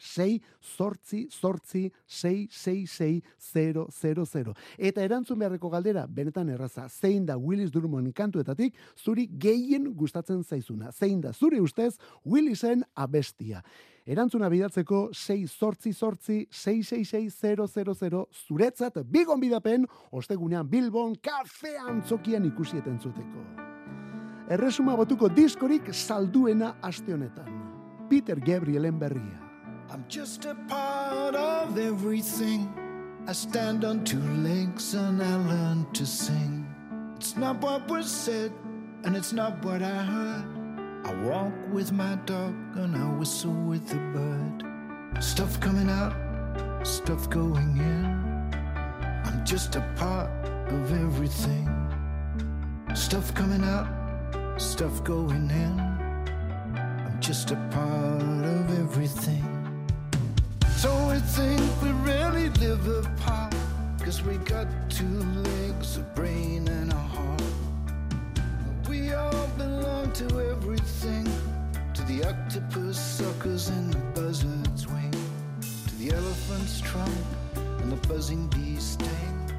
6 0.00 0.40
sortzi 0.60 1.28
sortzi 1.30 1.92
666 2.06 4.54
Eta 4.78 5.02
erantzun 5.02 5.38
beharreko 5.38 5.70
galdera, 5.70 6.06
benetan 6.06 6.48
erraza, 6.48 6.88
zein 6.88 7.26
da 7.26 7.36
Willis 7.36 7.70
Drummond 7.70 8.12
kantuetatik, 8.14 8.74
zuri 8.96 9.26
gehien 9.26 9.94
gustatzen 9.94 10.44
zaizuna. 10.44 10.92
Zein 10.92 11.20
da 11.20 11.32
zuri 11.32 11.60
ustez 11.60 11.98
Willisen 12.24 12.84
abestia. 12.94 13.62
Erantzuna 14.08 14.48
bidatzeko 14.48 15.10
6 15.12 15.52
sortzi 15.52 15.92
sortzi 15.92 16.46
666 16.48 18.22
zuretzat 18.46 19.02
bigon 19.04 19.40
bidapen, 19.40 19.84
ostegunean 20.10 20.68
Bilbon 20.68 21.14
kafean 21.20 22.00
zokian 22.08 22.46
ikusieten 22.48 22.98
zuteko. 22.98 23.44
Erresuma 24.48 24.96
botuko 24.96 25.28
diskorik 25.28 25.92
salduena 25.92 26.78
aste 26.80 27.12
honetan. 27.12 27.52
Peter 28.08 28.40
Gabrielen 28.40 28.98
berria. 28.98 29.47
I'm 29.90 30.04
just 30.06 30.44
a 30.44 30.54
part 30.68 31.34
of 31.34 31.78
everything. 31.78 32.68
I 33.26 33.32
stand 33.32 33.86
on 33.86 34.04
two 34.04 34.20
legs 34.20 34.92
and 34.92 35.22
I 35.22 35.36
learn 35.36 35.86
to 35.94 36.04
sing. 36.04 36.66
It's 37.16 37.38
not 37.38 37.62
what 37.62 37.88
was 37.88 38.10
said 38.10 38.52
and 39.04 39.16
it's 39.16 39.32
not 39.32 39.64
what 39.64 39.82
I 39.82 40.02
heard. 40.12 40.44
I 41.06 41.14
walk 41.24 41.54
with 41.72 41.90
my 41.90 42.16
dog 42.26 42.54
and 42.76 42.94
I 42.96 43.14
whistle 43.16 43.54
with 43.54 43.88
the 43.88 43.96
bird. 44.12 45.24
Stuff 45.24 45.58
coming 45.58 45.88
out, 45.88 46.12
stuff 46.86 47.30
going 47.30 47.78
in. 47.78 48.04
I'm 49.24 49.42
just 49.46 49.74
a 49.76 49.80
part 49.96 50.28
of 50.70 50.92
everything. 50.92 51.66
Stuff 52.94 53.34
coming 53.34 53.64
out, 53.64 54.60
stuff 54.60 55.02
going 55.02 55.50
in. 55.50 55.80
I'm 56.76 57.18
just 57.20 57.52
a 57.52 57.56
part 57.70 58.44
of 58.44 58.78
everything. 58.80 59.57
So 60.78 60.94
we 61.08 61.18
think 61.18 61.60
we 61.82 61.90
really 62.08 62.50
live 62.50 62.86
apart. 62.86 63.52
Cause 63.98 64.22
we 64.22 64.36
got 64.36 64.68
two 64.88 65.18
legs, 65.42 65.96
a 65.96 66.02
brain, 66.14 66.68
and 66.68 66.92
a 66.92 66.96
heart. 66.96 67.42
We 68.88 69.12
all 69.12 69.48
belong 69.58 70.12
to 70.12 70.24
everything. 70.52 71.24
To 71.94 72.02
the 72.04 72.22
octopus 72.28 72.96
suckers 72.96 73.70
and 73.70 73.92
the 73.92 73.98
buzzard's 74.20 74.86
wing. 74.86 75.12
To 75.88 75.94
the 75.96 76.12
elephant's 76.14 76.80
trunk 76.80 77.10
and 77.80 77.90
the 77.90 78.08
buzzing 78.08 78.46
bee 78.46 78.76
sting. 78.76 79.52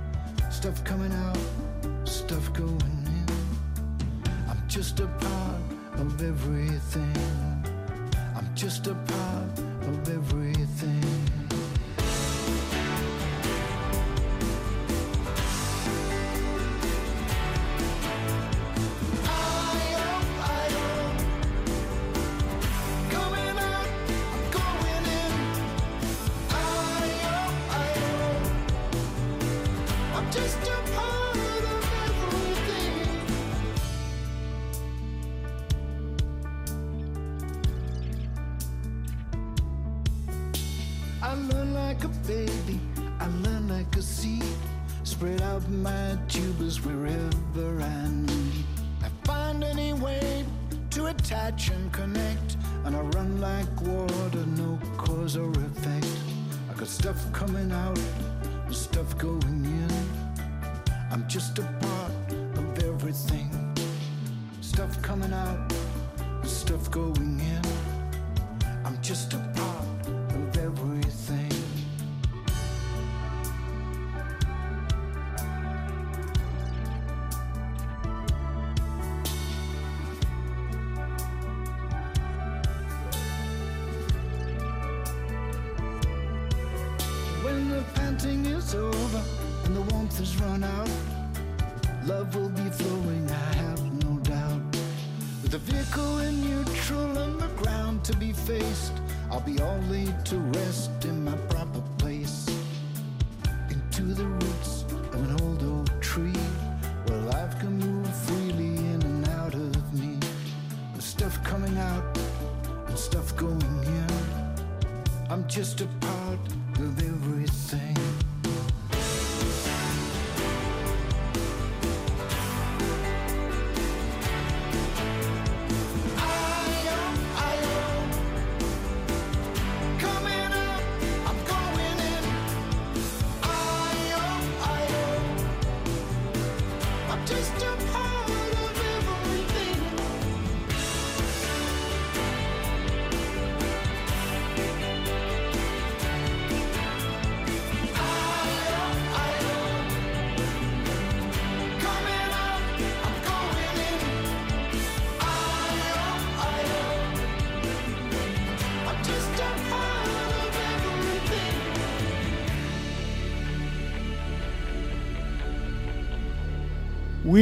Stuff 0.49 0.81
coming 0.85 1.11
out, 1.11 1.37
stuff 2.07 2.53
going 2.53 3.03
in. 3.17 4.31
I'm 4.47 4.63
just 4.69 5.01
a 5.01 5.07
part 5.07 5.99
of 5.99 6.23
everything. 6.23 7.65
I'm 8.37 8.49
just 8.55 8.87
a 8.87 8.95
part 8.95 9.59
of 9.81 10.09
everything. 10.09 10.98
Has 90.19 90.35
run 90.41 90.65
out, 90.65 90.89
love 92.05 92.35
will 92.35 92.49
be 92.49 92.69
flowing, 92.71 93.25
I 93.31 93.53
have 93.55 93.81
no 94.03 94.19
doubt. 94.19 94.61
With 95.41 95.51
the 95.51 95.59
vehicle 95.59 96.19
in 96.19 96.41
neutral 96.41 97.17
and 97.17 97.39
the 97.39 97.47
ground 97.63 98.03
to 98.03 98.15
be 98.17 98.33
faced, 98.33 98.91
I'll 99.31 99.39
be 99.39 99.61
all 99.61 99.79
laid 99.89 100.25
to 100.25 100.37
rest 100.37 100.91
in 101.05 101.23
my 101.23 101.37
proper 101.47 101.58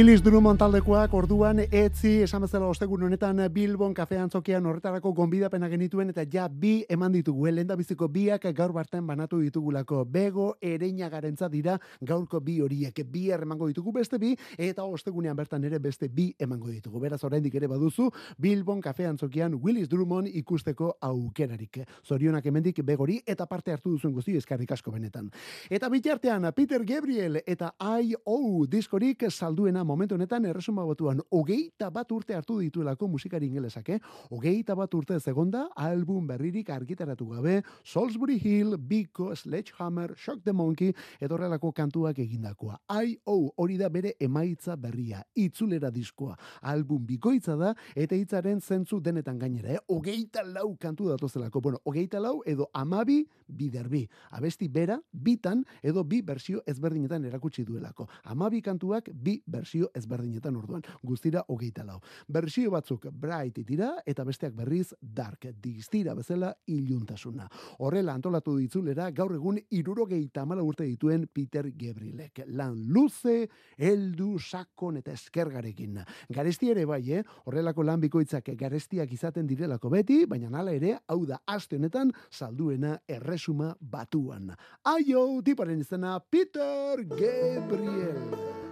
Willis 0.08 0.22
Drummond 0.24 0.56
taldekoak 0.56 1.12
orduan 1.12 1.58
etzi 1.60 2.22
esan 2.24 2.40
bezala 2.40 2.70
ostegun 2.72 3.02
honetan 3.04 3.42
Bilbon 3.52 3.92
kafean 3.92 4.30
zokian 4.32 4.64
horretarako 4.64 5.10
gonbidapena 5.12 5.68
genituen 5.68 6.08
eta 6.08 6.22
ja 6.32 6.46
bi 6.48 6.78
eman 6.88 7.12
ditugu. 7.12 7.44
Eh, 7.46 7.52
lenda 7.52 7.76
biziko 7.76 8.08
biak 8.08 8.46
gaur 8.56 8.72
barten 8.72 9.04
banatu 9.06 9.42
ditugulako. 9.42 10.06
Bego 10.06 10.46
ereina 10.62 11.10
garentza 11.12 11.50
dira 11.52 11.74
gaurko 12.00 12.40
bi 12.40 12.54
horiek. 12.64 13.02
Bi 13.04 13.26
emango 13.36 13.68
ditugu 13.68 13.92
beste 13.92 14.16
bi 14.18 14.30
eta 14.56 14.86
ostegunean 14.86 15.36
bertan 15.36 15.64
ere 15.64 15.78
beste 15.78 16.08
bi 16.08 16.34
emango 16.38 16.70
ditugu. 16.70 17.00
Beraz 17.00 17.22
oraindik 17.24 17.54
ere 17.60 17.66
baduzu 17.68 18.08
Bilbon 18.38 18.80
kafean 18.80 19.18
zokian 19.18 19.60
Willis 19.62 19.90
Drummond 19.90 20.28
ikusteko 20.32 20.94
aukerarik. 21.02 21.82
Zorionak 22.02 22.46
hemendik 22.46 22.80
begori 22.82 23.20
eta 23.26 23.44
parte 23.44 23.72
hartu 23.72 23.90
duzuen 23.90 24.14
guzti 24.14 24.38
eskarrik 24.38 24.72
asko 24.72 24.90
benetan. 24.90 25.28
Eta 25.68 25.90
bitartean 25.90 26.50
Peter 26.56 26.82
Gabriel 26.82 27.42
eta 27.44 27.74
I.O. 28.00 28.64
diskorik 28.64 29.28
salduena 29.28 29.84
momentu 29.84 29.97
honetan 30.06 30.44
erresuma 30.46 30.84
batuan 30.86 31.20
hogeita 31.30 31.90
bat 31.90 32.10
urte 32.12 32.34
hartu 32.34 32.58
dituelako 32.60 33.08
musikari 33.08 33.48
ingelesak, 33.48 33.88
eh? 33.88 33.98
Hogeita 34.30 34.76
bat 34.78 34.94
urte 34.94 35.18
segonda 35.20 35.68
album 35.76 36.26
berririk 36.26 36.70
argitaratu 36.70 37.26
gabe 37.32 37.62
Salisbury 37.84 38.38
Hill, 38.38 38.76
Biko, 38.78 39.34
Sledgehammer, 39.34 40.14
Shock 40.16 40.44
the 40.44 40.52
Monkey 40.52 40.94
edo 41.20 41.34
horrelako 41.34 41.72
kantuak 41.72 42.18
egindakoa. 42.18 42.78
I.O. 43.02 43.50
hori 43.56 43.78
da 43.78 43.88
bere 43.88 44.14
emaitza 44.20 44.76
berria, 44.76 45.22
itzulera 45.34 45.90
diskoa. 45.90 46.36
Album 46.62 47.04
bikoitza 47.06 47.56
da 47.56 47.74
eta 47.96 48.14
hitzaren 48.14 48.60
zentzu 48.60 49.00
denetan 49.00 49.38
gainera, 49.38 49.74
eh? 49.74 49.82
Hogeita 49.88 50.44
lau 50.46 50.76
kantu 50.78 51.08
datozelako. 51.10 51.60
Bueno, 51.60 51.82
hogeita 51.84 52.20
lau 52.20 52.42
edo 52.46 52.70
amabi 52.72 53.24
biderbi. 53.48 54.06
Abesti 54.30 54.68
bera, 54.68 54.98
bitan 55.12 55.64
edo 55.82 56.04
bi 56.04 56.20
bersio 56.22 56.62
ezberdinetan 56.66 57.24
erakutsi 57.24 57.64
duelako. 57.64 58.08
Amabi 58.24 58.62
kantuak 58.62 59.10
bi 59.12 59.38
bersio 59.46 59.87
ezberdinetan 59.94 60.56
orduan. 60.56 60.82
Guztira 61.02 61.44
hogeita 61.48 61.84
lau. 61.84 62.00
Bersio 62.28 62.70
batzuk 62.70 63.08
bright 63.12 63.60
dira 63.66 63.94
eta 64.06 64.24
besteak 64.24 64.54
berriz 64.56 64.94
dark. 65.00 65.48
Distira 65.62 66.14
bezala 66.14 66.52
iluntasuna. 66.66 67.48
Horrela 67.78 68.14
antolatu 68.14 68.56
ditzulera 68.58 69.10
gaur 69.10 69.34
egun 69.34 69.58
irurogeita 69.70 70.42
amala 70.42 70.62
urte 70.62 70.84
dituen 70.84 71.26
Peter 71.32 71.70
Gabrielek. 71.70 72.44
Lan 72.48 72.76
luze, 72.92 73.48
heldu, 73.76 74.38
sakon 74.38 74.98
eta 75.00 75.12
eskergarekin. 75.12 75.98
Garesti 76.34 76.70
ere 76.72 76.84
bai, 76.88 77.02
eh? 77.12 77.24
horrelako 77.46 77.84
lan 77.86 78.00
bikoitzak 78.02 78.52
garestiak 78.58 79.12
izaten 79.12 79.46
direlako 79.48 79.90
beti, 79.92 80.24
baina 80.26 80.50
nala 80.52 80.74
ere, 80.76 80.96
hau 81.08 81.20
da 81.26 81.40
aste 81.46 81.78
honetan 81.78 82.12
salduena 82.30 82.98
erresuma 83.08 83.74
batuan. 83.80 84.52
Aio, 84.84 85.26
tiparen 85.44 85.80
izena 85.84 86.18
Peter 86.20 87.04
Gabriel. 87.04 88.67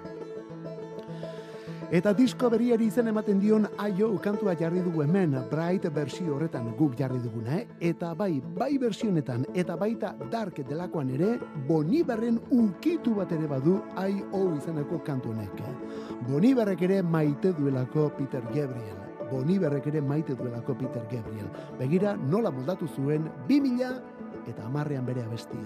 Eta 1.94 2.10
disko 2.18 2.48
berriari 2.50 2.88
izen 2.90 3.06
ematen 3.06 3.38
dion 3.38 3.66
aio 3.78 4.08
kantua 4.18 4.56
jarri 4.58 4.80
dugu 4.82 5.04
hemen, 5.04 5.36
bright 5.50 5.84
bersio 5.94 6.34
horretan 6.34 6.72
guk 6.74 6.96
jarri 6.98 7.20
duguna, 7.22 7.60
eh? 7.60 7.66
Eta 7.92 8.12
bai, 8.18 8.40
bai 8.58 8.72
versionetan, 8.82 9.44
eta 9.54 9.76
baita 9.78 10.10
dark 10.32 10.58
delakoan 10.66 11.12
ere, 11.14 11.36
Boniberren 11.68 12.40
ukitu 12.50 13.14
bat 13.14 13.30
ere 13.32 13.46
badu 13.46 13.76
I.O. 14.02 14.56
izeneko 14.56 14.98
kantu 15.06 15.30
honek. 15.30 15.62
Boniberrek 16.26 16.82
ere 16.82 17.02
maite 17.02 17.52
duelako 17.54 18.10
Peter 18.18 18.42
Gabriel. 18.50 18.98
Boniberrek 19.30 19.86
ere 19.86 20.02
maite 20.02 20.34
duelako 20.34 20.74
Peter 20.74 21.06
Gabriel. 21.06 21.46
Begira, 21.78 22.16
nola 22.16 22.50
moldatu 22.50 22.90
zuen, 22.96 23.30
2000 23.46 24.02
eta 24.50 24.66
amarrean 24.66 25.06
bere 25.06 25.22
abesti 25.22 25.62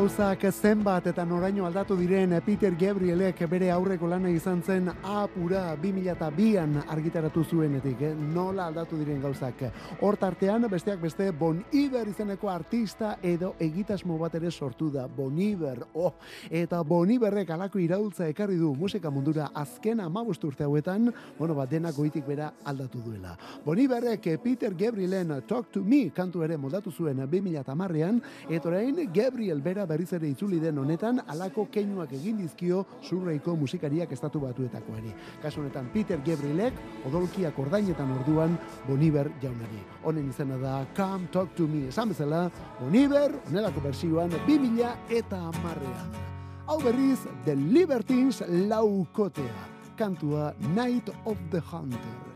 Gauzak 0.00 0.46
zenbat 0.48 1.04
eta 1.10 1.26
noraino 1.28 1.66
aldatu 1.68 1.92
diren 1.98 2.30
Peter 2.40 2.72
Gabrielek 2.72 3.42
bere 3.52 3.66
aurreko 3.68 4.08
lana 4.08 4.30
izan 4.32 4.62
zen 4.64 4.86
apura 4.88 5.74
2002an 5.76 6.86
argitaratu 6.88 7.42
zuenetik, 7.44 8.00
eh? 8.08 8.14
nola 8.16 8.70
aldatu 8.70 8.96
diren 8.96 9.18
gauzak. 9.20 9.66
Hort 10.00 10.24
artean 10.24 10.64
besteak 10.72 11.02
beste 11.02 11.26
Bon 11.36 11.58
Iver 11.76 12.08
izeneko 12.08 12.48
artista 12.48 13.18
edo 13.20 13.50
egitasmo 13.60 14.16
bat 14.16 14.38
ere 14.38 14.50
sortu 14.50 14.88
da 14.94 15.04
Bon 15.06 15.36
Iver. 15.36 15.82
Oh, 15.92 16.14
eta 16.48 16.80
Bon 16.80 17.12
Iverrek 17.12 17.52
alako 17.52 17.84
iraultza 17.84 18.30
ekarri 18.32 18.56
du 18.56 18.72
musika 18.72 19.12
mundura 19.12 19.50
azken 19.52 20.00
amabost 20.00 20.48
urte 20.48 20.64
hauetan, 20.64 21.12
bueno, 21.36 21.58
bat 21.60 21.68
denak 21.68 21.94
goitik 21.94 22.24
bera 22.24 22.54
aldatu 22.64 23.04
duela. 23.04 23.36
Bon 23.66 23.76
Iverrek 23.76 24.30
Peter 24.40 24.72
Gabrielen 24.72 25.42
Talk 25.46 25.68
to 25.76 25.84
Me 25.84 26.06
kantu 26.08 26.48
ere 26.48 26.56
moldatu 26.56 26.88
zuen 26.90 27.20
2010ean, 27.20 28.24
eta 28.48 28.72
orain 28.72 29.04
Gabriel 29.12 29.60
bera 29.60 29.89
berriz 29.90 30.12
ere 30.14 30.28
itzuli 30.30 30.60
den 30.62 30.78
honetan 30.78 31.18
alako 31.34 31.66
keinuak 31.74 32.12
egin 32.14 32.38
dizkio 32.38 32.84
zurreiko 33.02 33.56
musikariak 33.58 34.12
estatu 34.14 34.42
batuetakoari. 34.44 35.10
Kasu 35.42 35.64
honetan 35.64 35.90
Peter 35.94 36.22
Gabrielek 36.26 36.78
odolkiak 37.10 37.58
ordainetan 37.58 38.14
orduan 38.20 38.56
Boniber 38.86 39.32
jaunari. 39.42 39.82
Honen 40.04 40.30
izena 40.30 40.58
da 40.62 40.78
Come 40.96 41.30
Talk 41.34 41.54
to 41.58 41.66
Me. 41.66 41.88
Esan 41.90 42.14
bezala 42.14 42.46
Boniber 42.78 43.34
onelako 43.50 43.82
bersioan 43.88 44.30
2000 44.46 44.94
eta 45.20 45.42
amarrean. 45.50 46.18
Hau 46.70 46.78
berriz 46.84 47.26
The 47.44 47.56
Libertines 47.58 48.44
laukotea. 48.46 49.68
Kantua 49.98 50.54
Night 50.74 51.10
of 51.26 51.36
the 51.50 51.60
Hunter. 51.60 52.29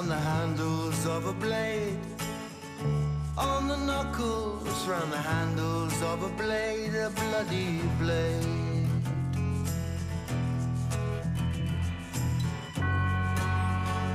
Around 0.00 0.08
the 0.08 0.16
handles 0.16 1.06
of 1.06 1.26
a 1.26 1.32
blade. 1.34 1.98
On 3.36 3.68
the 3.68 3.76
knuckles, 3.76 4.88
round 4.88 5.12
the 5.12 5.18
handles 5.18 6.02
of 6.02 6.22
a 6.22 6.28
blade, 6.42 6.94
a 6.94 7.10
bloody 7.10 7.80
blade. 7.98 8.88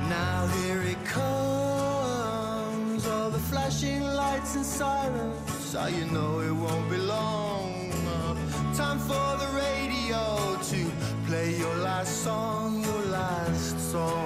Now 0.08 0.48
here 0.58 0.82
it 0.82 1.04
comes, 1.04 3.06
all 3.06 3.30
the 3.30 3.44
flashing 3.50 4.02
lights 4.02 4.56
and 4.56 4.66
sirens. 4.66 5.50
So 5.70 5.86
you 5.86 6.06
know 6.06 6.40
it 6.40 6.52
won't 6.52 6.90
be 6.90 6.96
long. 6.96 7.92
Time 8.74 8.98
for 8.98 9.28
the 9.42 9.50
radio 9.54 10.58
to 10.70 10.90
play 11.26 11.56
your 11.56 11.76
last 11.76 12.24
song, 12.24 12.82
your 12.82 13.04
last 13.06 13.78
song. 13.92 14.25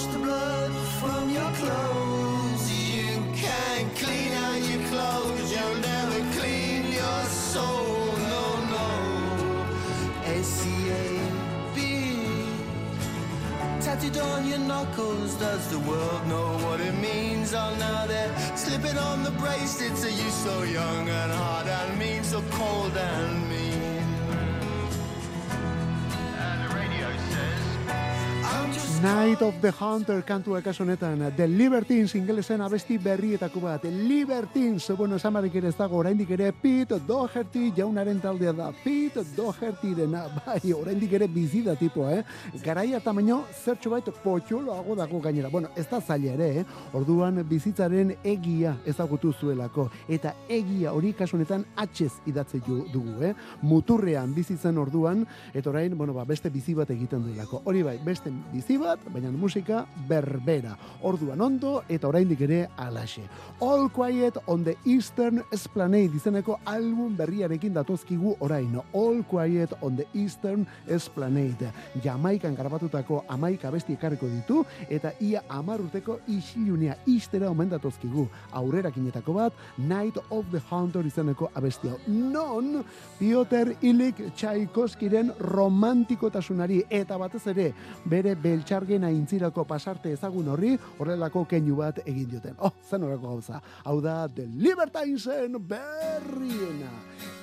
Wash 0.00 0.12
the 0.12 0.18
blood 0.18 0.72
from 1.00 1.30
your 1.30 1.50
clothes, 1.52 2.70
you 2.94 3.22
can't 3.34 3.96
clean 3.96 4.32
out 4.32 4.60
your 4.70 4.82
clothes, 4.88 5.52
you'll 5.52 5.80
never 5.80 6.20
clean 6.38 6.92
your 6.92 7.24
soul. 7.24 8.16
No, 8.32 8.44
no. 8.74 8.86
S-C-A-B. 10.24 11.78
Tattooed 13.80 14.18
on 14.18 14.46
your 14.46 14.58
knuckles, 14.58 15.34
does 15.34 15.68
the 15.70 15.78
world 15.80 16.26
know 16.26 16.58
what 16.64 16.80
it 16.80 16.94
means? 16.94 17.54
Oh, 17.54 17.74
now 17.78 18.06
they're 18.06 18.56
slipping 18.56 18.98
on 18.98 19.22
the 19.22 19.32
bracelets. 19.32 20.04
Are 20.04 20.08
you 20.08 20.30
so 20.30 20.62
young 20.62 21.08
and 21.08 21.32
hard 21.32 21.66
and 21.66 21.98
mean, 21.98 22.24
so 22.24 22.42
cold 22.50 22.96
and 22.96 23.48
mean? 23.48 23.69
Night 29.02 29.40
of 29.40 29.54
the 29.62 29.70
Hunter 29.70 30.22
kantua 30.22 30.60
kasu 30.60 30.82
honetan 30.82 31.32
The 31.34 31.46
Libertines 31.48 32.14
ingelesen 32.14 32.60
abesti 32.60 32.98
berrietako 32.98 33.60
bat 33.60 33.84
Libertines, 33.84 34.90
bueno, 34.98 35.16
esamarik 35.16 35.54
ere 35.54 35.68
ez 35.68 35.76
dago 35.76 35.96
oraindik 35.96 36.30
ere 36.36 36.52
Pete 36.52 36.98
Doherty 37.08 37.72
jaunaren 37.76 38.20
taldea 38.20 38.52
da 38.52 38.66
Pete 38.84 39.24
Doherty 39.36 39.94
dena, 39.94 40.26
bai, 40.46 40.72
oraindik 40.72 41.14
ere 41.16 41.28
bizi 41.28 41.62
da 41.62 41.76
tipoa, 41.76 42.12
eh? 42.18 42.24
Garaia 42.62 43.00
tamaino 43.00 43.46
zertxo 43.64 43.90
bait 43.94 44.10
potxoloago 44.24 44.96
dago 44.96 45.20
gainera 45.20 45.48
Bueno, 45.48 45.70
ez 45.76 45.86
da 45.88 46.00
zaila 46.00 46.34
ere, 46.34 46.50
eh? 46.60 46.64
Orduan 46.92 47.40
bizitzaren 47.48 48.12
egia 48.22 48.74
ezagutu 48.84 49.32
zuelako 49.32 49.88
Eta 50.08 50.34
egia 50.48 50.92
hori 50.92 51.14
kasu 51.14 51.38
honetan 51.38 51.64
atxez 51.76 52.12
idatze 52.26 52.60
dugu, 52.66 53.16
eh? 53.22 53.32
Muturrean 53.62 54.34
bizitzen 54.34 54.76
orduan 54.76 55.24
Eta 55.54 55.70
orain, 55.70 55.96
bueno, 55.96 56.12
ba, 56.12 56.28
beste 56.28 56.50
bizi 56.50 56.74
bat 56.74 56.90
egiten 56.90 57.24
duelako 57.24 57.62
Hori 57.64 57.82
bai, 57.86 57.96
beste 58.04 58.34
bizi 58.52 58.76
bat, 58.76 58.89
baina 59.12 59.30
musika 59.30 59.86
berbera. 60.08 60.76
Orduan 61.02 61.40
ondo 61.40 61.82
eta 61.88 62.08
oraindik 62.08 62.40
ere 62.40 62.68
alaxe. 62.76 63.22
All 63.60 63.88
Quiet 63.90 64.38
on 64.46 64.64
the 64.64 64.76
Eastern 64.84 65.42
Esplanade 65.52 66.16
izeneko 66.16 66.58
album 66.64 67.16
berriarekin 67.16 67.74
datozkigu 67.74 68.36
orain. 68.40 68.80
All 68.94 69.22
Quiet 69.22 69.72
on 69.82 69.96
the 69.96 70.06
Eastern 70.14 70.66
Esplanade. 70.88 71.72
Jamaikan 72.02 72.56
grabatutako 72.56 73.24
amaika 73.28 73.68
abesti 73.68 73.92
ekarriko 73.92 74.26
ditu 74.26 74.64
eta 74.88 75.12
ia 75.20 75.42
amar 75.48 75.80
urteko 75.80 76.20
isilunea 76.28 76.96
istera 77.06 77.50
omen 77.50 77.70
datozkigu. 77.70 78.28
Aurrerakinetako 78.52 79.34
bat, 79.34 79.52
Night 79.78 80.18
of 80.30 80.46
the 80.50 80.60
Hunter 80.70 81.06
izeneko 81.06 81.50
abesti 81.54 81.88
hau. 81.88 81.98
Non, 82.08 82.84
Piotr 83.18 83.74
Ilik 83.82 84.34
Tchaikovskiren 84.34 85.32
romantikotasunari 85.38 86.82
eta 86.90 87.18
batez 87.18 87.46
ere 87.52 87.72
bere 88.04 88.34
beltxargen 88.80 89.04
aintzirako 89.04 89.64
pasarte 89.64 90.12
ezagun 90.12 90.48
horri 90.48 90.78
horrelako 90.98 91.44
keinu 91.44 91.76
bat 91.76 92.00
egin 92.06 92.28
dioten. 92.30 92.54
Oh, 92.58 92.72
zen 92.88 93.02
horreko 93.02 93.28
gauza. 93.28 93.60
Hau 93.84 94.00
da 94.00 94.28
The 94.28 94.46
Libertinesen 94.46 95.58
berriena. 95.60 96.90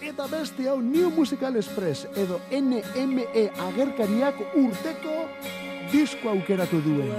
Eta 0.01 0.27
beste 0.27 0.67
hau 0.69 0.81
New 0.81 1.11
Musical 1.11 1.55
Express 1.55 2.07
edo 2.15 2.39
NME 2.51 3.49
agerkariak 3.67 4.41
urteko 4.55 5.27
disko 5.91 6.29
aukeratu 6.29 6.81
duen. 6.81 7.13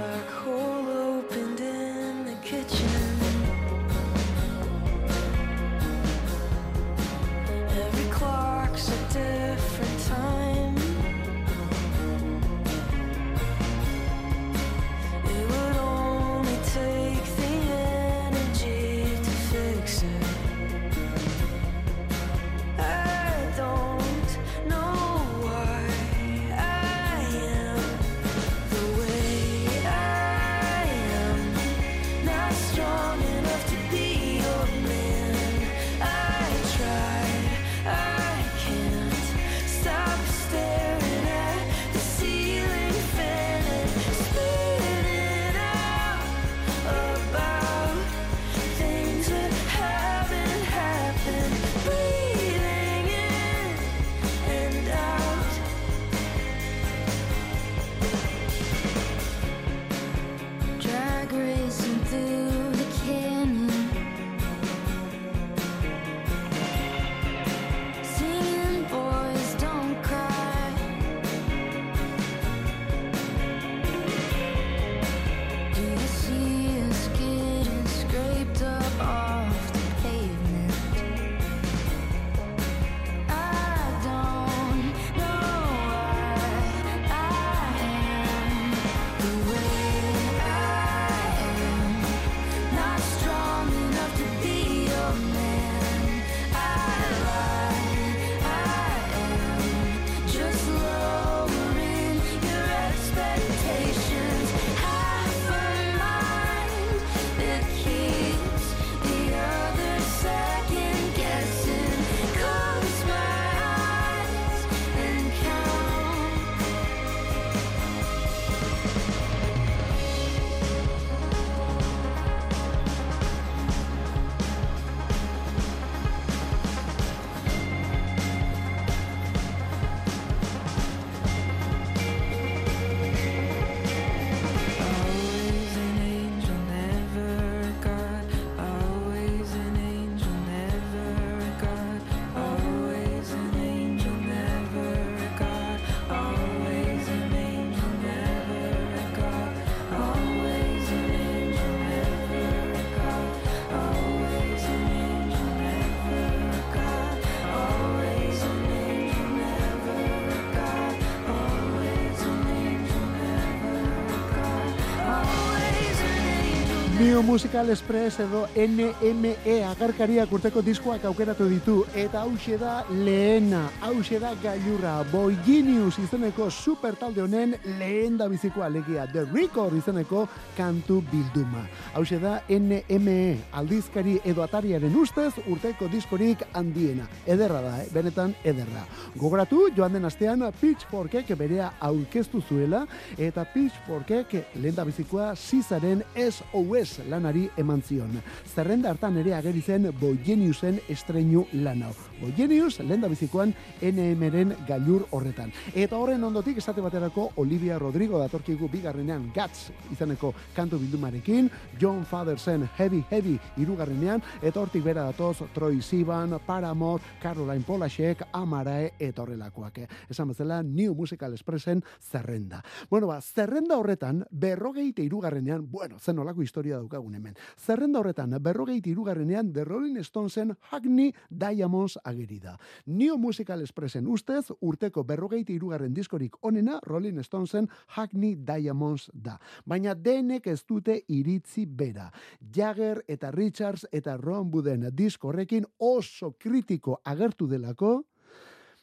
New 167.19 167.31
Musical 167.33 167.69
Express 167.69 168.21
edo 168.23 168.45
NME 168.55 169.55
agarkariak 169.67 170.31
urteko 170.31 170.61
diskoak 170.63 171.03
aukeratu 171.09 171.49
ditu 171.51 171.73
eta 171.91 172.21
hause 172.23 172.55
da 172.55 172.85
lehena, 172.87 173.65
hause 173.83 174.21
da 174.23 174.29
gailurra 174.39 174.93
Boy 175.11 175.35
Genius 175.43 175.97
izeneko 175.99 176.47
super 176.49 176.95
talde 176.95 177.19
honen 177.25 177.57
lehen 177.79 178.15
da 178.15 178.29
biziko 178.31 178.63
alegia 178.63 179.03
The 179.11 179.25
Record 179.33 179.75
izeneko 179.75 180.29
kantu 180.55 181.01
bilduma. 181.11 181.65
Hause 181.91 182.21
da 182.23 182.37
NME 182.47 183.49
aldizkari 183.51 184.15
edo 184.23 184.45
atariaren 184.45 184.95
ustez 184.95 185.33
urteko 185.43 185.91
diskorik 185.91 186.45
handiena. 186.53 187.09
Ederra 187.27 187.59
da, 187.65 187.75
eh? 187.83 187.89
benetan 187.91 188.31
ederra. 188.47 188.85
Gogoratu, 189.17 189.65
joan 189.75 189.97
den 189.97 190.07
astean 190.07 190.47
Pitchforkek 190.61 191.35
berea 191.35 191.73
aurkeztu 191.83 192.39
zuela 192.47 192.85
eta 193.17 193.43
Pitchforkek 193.43 194.39
lehen 194.55 194.79
da 194.79 194.87
bizikoa 194.87 195.33
Sisaren 195.35 196.07
SOS 196.15 197.08
lanari 197.09 197.49
eman 197.57 197.81
zion. 197.81 198.21
Zerrenda 198.53 198.89
hartan 198.93 199.17
ere 199.17 199.33
ageri 199.35 199.61
zen 199.61 199.89
Boyeniusen 199.99 200.79
estreinu 200.89 201.45
lan 201.53 201.83
hau. 201.83 201.93
Boyenius 202.19 202.79
lehen 202.79 203.01
da 203.01 203.09
bizikoan 203.09 203.53
NM-ren 203.81 204.53
gailur 204.67 205.05
horretan. 205.11 205.51
Eta 205.73 205.97
horren 205.97 206.23
ondotik 206.23 206.57
esate 206.61 206.81
baterako 206.81 207.29
Olivia 207.41 207.79
Rodrigo 207.79 208.19
datorkigu 208.19 208.69
bigarrenean 208.71 209.29
Guts 209.35 209.69
izaneko 209.91 210.33
kantu 210.55 210.79
bildumarekin, 210.79 211.49
John 211.79 212.05
Fathersen 212.05 212.67
Heavy 212.77 213.03
Heavy 213.09 213.37
irugarrenean, 213.57 214.21
eta 214.41 214.61
hortik 214.61 214.83
bera 214.83 215.05
datoz 215.09 215.45
Troy 215.53 215.81
Sivan, 215.81 216.37
Paramore, 216.45 217.03
Caroline 217.21 217.65
Polachek, 217.65 218.25
Amarae 218.33 218.93
eta 218.99 219.23
horrelakoak. 219.23 219.79
Esan 220.09 220.29
bezala 220.33 220.61
New 220.63 220.93
Musical 220.95 221.33
Expressen 221.33 221.83
zerrenda. 221.99 222.63
Bueno, 222.89 223.07
ba, 223.07 223.21
zerrenda 223.21 223.77
horretan, 223.77 224.25
berrogeite 224.31 225.03
irugarrenean, 225.03 225.65
bueno, 225.71 225.99
zen 225.99 226.19
olako 226.19 226.43
historia 226.43 226.77
daukagun 226.99 227.15
hemen. 227.15 227.35
Zerrenda 227.57 227.99
horretan, 227.99 228.35
berrogeite 228.41 228.89
irugarrenean, 228.89 229.53
The 229.53 229.63
Rolling 229.63 230.03
Stonesen 230.03 230.55
Hackney 230.69 231.13
Diamonds 231.29 231.97
ageri 232.03 232.39
da. 232.39 232.57
New 232.85 233.17
Musical 233.17 233.61
Expressen 233.61 234.07
ustez, 234.07 234.51
urteko 234.61 235.03
berrogeite 235.03 235.53
irugarren 235.53 235.93
diskorik 235.93 236.35
onena, 236.41 236.79
Rolling 236.83 237.23
Stonesen 237.23 237.69
Hackney 237.95 238.35
Diamonds 238.35 239.09
da. 239.13 239.39
Baina 239.65 239.95
denek 239.95 240.47
ez 240.47 240.63
dute 240.67 241.03
iritzi 241.07 241.65
bera. 241.65 242.11
Jagger 242.53 243.03
eta 243.07 243.31
Richards 243.31 243.85
eta 243.91 244.17
Ron 244.17 244.51
Buden 244.51 244.89
disko 244.93 245.29
horrekin 245.29 245.65
oso 245.79 246.33
kritiko 246.37 247.01
agertu 247.05 247.47
delako, 247.47 248.03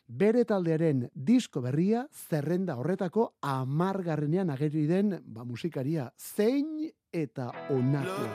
bere 0.06 0.44
taldearen 0.46 1.08
disko 1.14 1.60
berria 1.60 2.06
zerrenda 2.12 2.76
horretako 2.78 3.32
amargarrenean 3.42 4.50
ageri 4.50 4.86
den 4.86 5.18
ba, 5.26 5.44
musikaria 5.44 6.10
zein 6.16 6.86
eta 7.16 7.48
onako. 7.72 8.26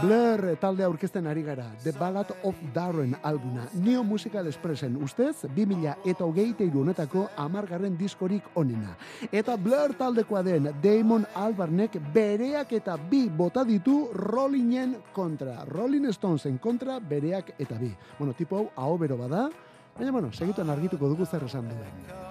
Blur 0.00 0.44
talde 0.62 0.84
aurkezten 0.86 1.26
ari 1.26 1.42
gara, 1.44 1.66
The 1.82 1.92
Ballad 1.98 2.30
of 2.46 2.56
Darren 2.74 3.16
albuna, 3.22 3.66
Neo 3.74 4.04
Musical 4.04 4.46
Expressen 4.46 4.96
ustez, 5.02 5.42
2000 5.56 5.96
eta 6.06 6.24
hogeite 6.24 6.70
honetako 6.70 7.26
amargarren 7.36 7.98
diskorik 7.98 8.46
onena. 8.54 8.94
Eta 9.32 9.56
Blur 9.56 9.94
taldekoa 9.98 10.42
den 10.46 10.70
Damon 10.82 11.26
Albarnek 11.34 11.98
bereak 12.14 12.72
eta 12.78 12.96
bi 12.96 13.26
bota 13.28 13.64
ditu 13.64 14.08
Rollingen 14.14 14.96
kontra. 15.12 15.64
Rolling 15.66 16.12
Stonesen 16.14 16.58
kontra 16.58 17.00
bereak 17.00 17.54
eta 17.58 17.76
bi. 17.78 17.90
Bueno, 18.18 18.34
tipo 18.34 18.56
hau 18.56 18.70
aho 18.76 18.98
bero 18.98 19.18
bada, 19.18 19.48
baina 19.96 20.12
bueno, 20.12 20.32
segituan 20.32 20.70
argituko 20.70 21.08
dugu 21.08 21.26
zer 21.26 21.44
esan 21.44 21.68
duen. 21.68 22.29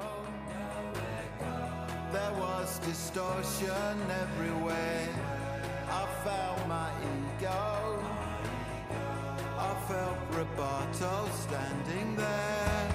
Distortion 2.86 4.00
everywhere. 4.10 5.10
I 5.90 6.08
felt 6.24 6.68
my 6.68 6.90
ego. 7.14 8.04
I 9.58 9.74
felt 9.88 10.18
Roboto 10.32 11.30
standing 11.34 12.16
there. 12.16 12.90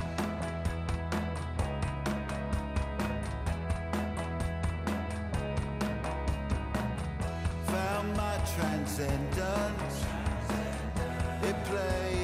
Found 7.67 8.17
my 8.17 8.37
transcendence. 8.57 10.05
It 11.43 11.65
played 11.65 12.24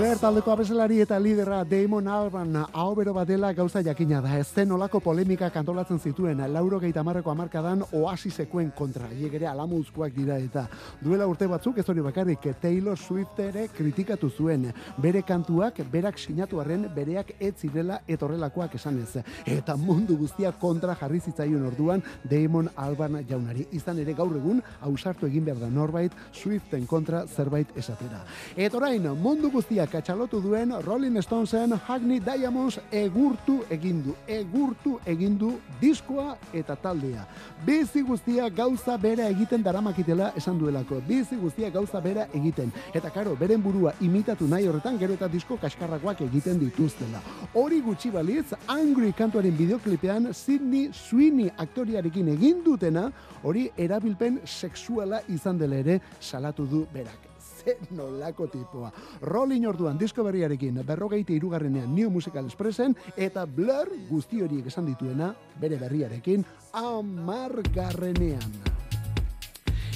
Blair 0.00 0.16
taldeko 0.16 0.48
abeselari 0.48 1.02
eta 1.04 1.18
lidera 1.20 1.58
Damon 1.68 2.06
Albarn 2.08 2.54
hau 2.72 2.94
bero 2.96 3.12
bat 3.12 3.28
dela 3.28 3.50
gauza 3.52 3.82
jakina 3.84 4.22
da. 4.24 4.38
Ez 4.40 4.46
zen 4.48 4.70
olako 4.72 4.96
polemika 5.04 5.50
kantolatzen 5.52 5.98
zituen 6.00 6.38
lauro 6.54 6.78
gehieta 6.80 7.02
marreko 7.04 7.30
amarkadan 7.30 7.82
oasisekuen 7.92 8.70
kontra. 8.78 9.10
Hiek 9.12 9.34
ere 9.36 9.50
alamuzkoak 9.50 10.14
dira 10.16 10.38
eta 10.40 10.62
duela 11.02 11.26
urte 11.28 11.44
batzuk 11.46 11.82
ez 11.82 11.84
hori 11.84 12.00
bakarrik 12.00 12.48
Taylor 12.62 12.96
Swift 12.96 13.42
ere 13.44 13.66
kritikatu 13.76 14.30
zuen. 14.30 14.70
Bere 14.96 15.20
kantuak 15.20 15.82
berak 15.92 16.16
sinatu 16.18 16.62
arren 16.64 16.88
bereak 16.96 17.34
ez 17.38 17.52
zirela 17.58 18.00
etorrelakoak 18.08 18.78
esanez. 18.80 19.20
Eta 19.44 19.76
mundu 19.76 20.16
guztiak 20.16 20.56
kontra 20.58 20.96
jarri 20.96 21.20
zitzaion 21.20 21.66
orduan 21.74 22.02
Damon 22.24 22.72
Albarn 22.74 23.20
jaunari. 23.28 23.68
Izan 23.72 24.00
ere 24.00 24.16
gaur 24.16 24.32
egun 24.40 24.64
ausartu 24.80 25.28
egin 25.28 25.44
behar 25.44 25.60
da 25.60 25.68
norbait 25.68 26.16
Swiften 26.32 26.86
kontra 26.86 27.26
zerbait 27.26 27.76
esatera. 27.76 28.24
Eta 28.56 28.80
orain 28.80 29.12
mundu 29.20 29.52
guztiak 29.52 29.89
atxalotu 29.94 30.40
duen 30.42 30.72
Rolling 30.84 31.16
Stonesen 31.22 31.72
Hackney 31.86 32.20
Diamonds 32.20 32.80
egurtu 32.92 33.60
egindu. 33.70 34.14
Egurtu 34.28 34.98
egindu 35.06 35.52
diskoa 35.80 36.36
eta 36.52 36.76
taldea. 36.76 37.26
Bizi 37.66 38.02
guztia 38.02 38.48
gauza 38.48 38.96
bera 38.96 39.28
egiten 39.28 39.62
daramakitela 39.62 40.32
esan 40.36 40.58
duelako. 40.58 41.00
Bizi 41.06 41.36
guztia 41.36 41.70
gauza 41.70 42.00
bera 42.00 42.26
egiten. 42.34 42.72
Eta 42.94 43.10
karo, 43.10 43.36
beren 43.36 43.62
burua 43.62 43.94
imitatu 44.00 44.48
nahi 44.48 44.68
horretan 44.68 44.98
gero 44.98 45.14
eta 45.18 45.28
disko 45.28 45.56
kaskarrakoak 45.60 46.20
egiten 46.26 46.60
dituztela. 46.60 47.22
Hori 47.54 47.80
gutxi 47.80 48.10
balitz, 48.10 48.52
Angry 48.68 49.12
kantuaren 49.16 49.56
bideoklipean 49.56 50.34
Sidney 50.34 50.90
Sweeney 50.92 51.50
aktoriarekin 51.56 52.28
egin 52.36 52.62
dutena, 52.64 53.08
hori 53.42 53.70
erabilpen 53.76 54.40
sexuala 54.44 55.24
izan 55.28 55.58
dela 55.58 55.80
ere 55.80 56.00
salatu 56.20 56.66
du 56.66 56.86
berak 56.92 57.29
zen 57.64 57.96
nolako 57.96 58.46
tipoa. 58.46 58.90
Rolling 59.22 59.66
orduan 59.68 59.98
disko 59.98 60.24
berriarekin 60.24 60.82
berrogeite 60.86 61.34
irugarrenean 61.36 61.94
New 61.94 62.10
Musical 62.10 62.44
Expressen 62.44 62.96
eta 63.16 63.46
Blur 63.46 63.90
guzti 64.08 64.42
horiek 64.42 64.66
esan 64.66 64.88
dituena 64.88 65.34
bere 65.60 65.78
berriarekin 65.80 66.44
amargarrenean. 66.72 68.52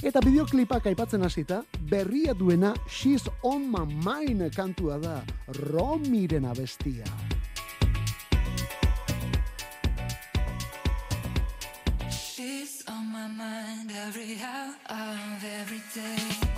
Eta 0.04 0.20
bideoklipak 0.20 0.90
aipatzen 0.90 1.22
hasita, 1.24 1.62
berria 1.88 2.34
duena 2.36 2.74
She's 2.86 3.24
on 3.42 3.70
my 3.70 3.86
mind 4.04 4.50
kantua 4.52 4.98
da, 5.00 5.22
Romiren 5.70 6.44
abestia. 6.44 7.08
She's 12.10 12.84
on 12.86 13.10
my 13.10 13.28
mind 13.28 13.90
every 14.06 14.36
hour 14.44 14.74
of 14.90 15.44
every 15.62 15.80
day. 15.94 16.53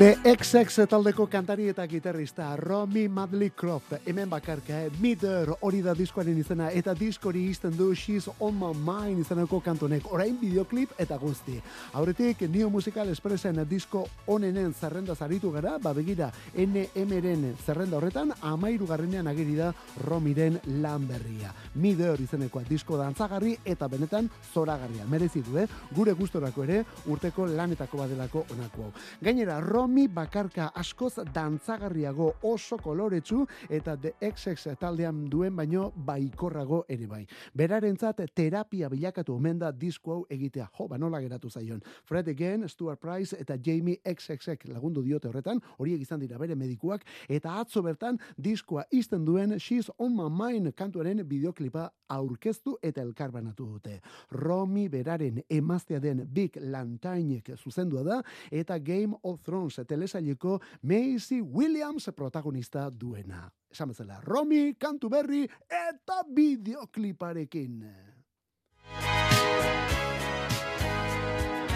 Love. 0.00 0.18
BXX 0.28 0.84
taldeko 0.86 1.24
kantari 1.26 1.64
eta 1.72 1.82
gitarrista 1.90 2.52
Romy 2.56 3.08
Madley 3.08 3.50
Croft 3.50 3.96
hemen 4.06 4.30
bakarka, 4.30 4.84
eh? 4.84 4.90
Mider 5.02 5.50
hori 5.66 5.80
da 5.82 5.90
diskoaren 5.98 6.36
izena 6.38 6.68
eta 6.70 6.92
diskori 6.94 7.42
izten 7.50 7.74
du 7.74 7.88
She's 7.96 8.28
on 8.38 8.54
my 8.60 8.70
mind 8.78 9.24
izeneko 9.24 9.58
kantonek 9.58 10.06
orain 10.14 10.36
videoklip 10.38 10.92
eta 11.02 11.18
guzti. 11.18 11.56
Aurretik 11.98 12.44
Neo 12.46 12.70
Musical 12.70 13.10
Expressen 13.10 13.58
disko 13.68 14.04
onenen 14.26 14.72
zerrenda 14.72 15.16
zaritu 15.16 15.50
gara, 15.50 15.78
ba 15.82 15.92
begira 15.92 16.30
NM-ren 16.54 17.56
zerrenda 17.66 17.98
horretan 17.98 18.30
amairu 18.40 18.86
garrenean 18.86 19.26
ageri 19.26 19.56
da 19.58 19.72
Romiren 20.04 20.60
lan 20.78 21.08
berria. 21.08 21.50
Mider 21.74 22.20
izenekoa 22.22 22.62
disko 22.70 23.00
dantzagarri 23.02 23.56
eta 23.64 23.88
benetan 23.88 24.30
zoragarria. 24.52 25.10
Merezi 25.10 25.42
du, 25.42 25.58
eh? 25.58 25.66
Gure 25.90 26.14
gustorako 26.14 26.68
ere 26.68 26.84
urteko 27.06 27.50
lanetako 27.50 28.04
badelako 28.04 28.46
honako 28.54 28.86
hau. 28.86 28.94
Gainera, 29.20 29.58
Romi 29.88 30.04
bakarka 30.12 30.66
askoz 30.76 31.14
dantzagarriago 31.32 32.26
oso 32.44 32.76
koloretsu 32.76 33.46
eta 33.72 33.94
The 33.96 34.10
XX 34.20 34.74
taldean 34.76 35.22
duen 35.32 35.54
baino 35.56 35.86
baikorrago 35.96 36.82
ere 36.92 37.06
bai. 37.08 37.22
Berarentzat 37.56 38.20
terapia 38.36 38.90
bilakatu 38.92 39.32
omen 39.32 39.62
da 39.62 39.70
disko 39.72 40.12
hau 40.12 40.26
egitea. 40.28 40.66
Jo, 40.76 40.88
ba 40.90 40.98
nola 40.98 41.22
geratu 41.24 41.48
zaion. 41.48 41.80
Fred 42.04 42.28
Again, 42.28 42.68
Stuart 42.68 43.00
Price 43.00 43.32
eta 43.40 43.56
Jamie 43.56 43.96
XXX 44.04 44.68
lagundu 44.74 45.00
diote 45.06 45.30
horretan, 45.30 45.62
horiek 45.78 46.04
izan 46.04 46.20
dira 46.20 46.36
bere 46.36 46.54
medikuak, 46.54 47.06
eta 47.26 47.56
atzo 47.62 47.80
bertan 47.82 48.20
diskoa 48.36 48.84
izten 48.92 49.24
duen 49.24 49.56
She's 49.58 49.88
on 49.96 50.12
my 50.12 50.28
mind 50.28 50.74
kantuaren 50.76 51.24
bideoklipa 51.24 51.86
aurkeztu 52.08 52.76
eta 52.82 53.00
elkarbanatu 53.00 53.70
dute. 53.72 54.02
Romi 54.36 54.90
beraren 54.92 55.40
emaztea 55.48 55.98
den 55.98 56.26
Big 56.28 56.60
Lantainek 56.60 57.54
zuzendua 57.56 58.04
da, 58.04 58.22
eta 58.52 58.78
Game 58.78 59.16
of 59.22 59.40
Thrones 59.40 59.77
telesaileko 59.84 60.58
Maisie 60.82 61.42
Williams 61.42 62.10
protagonista 62.16 62.90
duena. 62.90 63.48
Esan 63.70 63.88
bezala, 63.92 64.20
Romi, 64.24 64.74
kantu 64.78 65.10
berri 65.12 65.44
eta 65.68 66.22
bideokliparekin. 66.24 67.84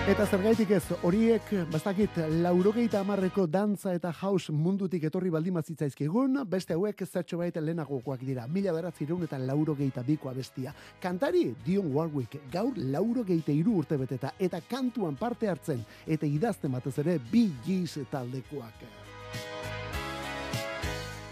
Eta 0.03 0.25
zergaitik 0.27 0.73
ez, 0.75 0.83
horiek, 1.07 1.51
bastakit, 1.71 2.17
laurogeita 2.43 2.99
amarreko 3.05 3.45
dantza 3.47 3.93
eta 3.95 4.11
house 4.11 4.51
mundutik 4.51 5.05
etorri 5.07 5.31
baldin 5.31 5.55
mazitzaizkigun, 5.55 6.41
beste 6.51 6.75
hauek 6.75 7.05
zertxo 7.07 7.39
baita 7.39 7.63
lehenagokoak 7.63 8.25
dira, 8.27 8.49
mila 8.51 8.75
beratzireun 8.75 9.23
eta 9.29 9.39
laurogeita 9.39 10.03
bikoa 10.03 10.33
bestia. 10.35 10.75
Kantari, 10.99 11.45
Dion 11.63 11.93
Warwick, 11.95 12.35
gaur 12.51 12.75
laurogeita 12.75 13.55
iru 13.55 13.77
urte 13.85 13.95
beteta, 14.01 14.33
eta 14.43 14.59
kantuan 14.67 15.15
parte 15.15 15.47
hartzen, 15.47 15.85
eta 16.05 16.27
idazten 16.27 16.75
batez 16.75 16.97
ere, 17.05 17.21
Bee 17.31 17.55
Gees 17.63 18.03
taldekoak. 18.11 18.83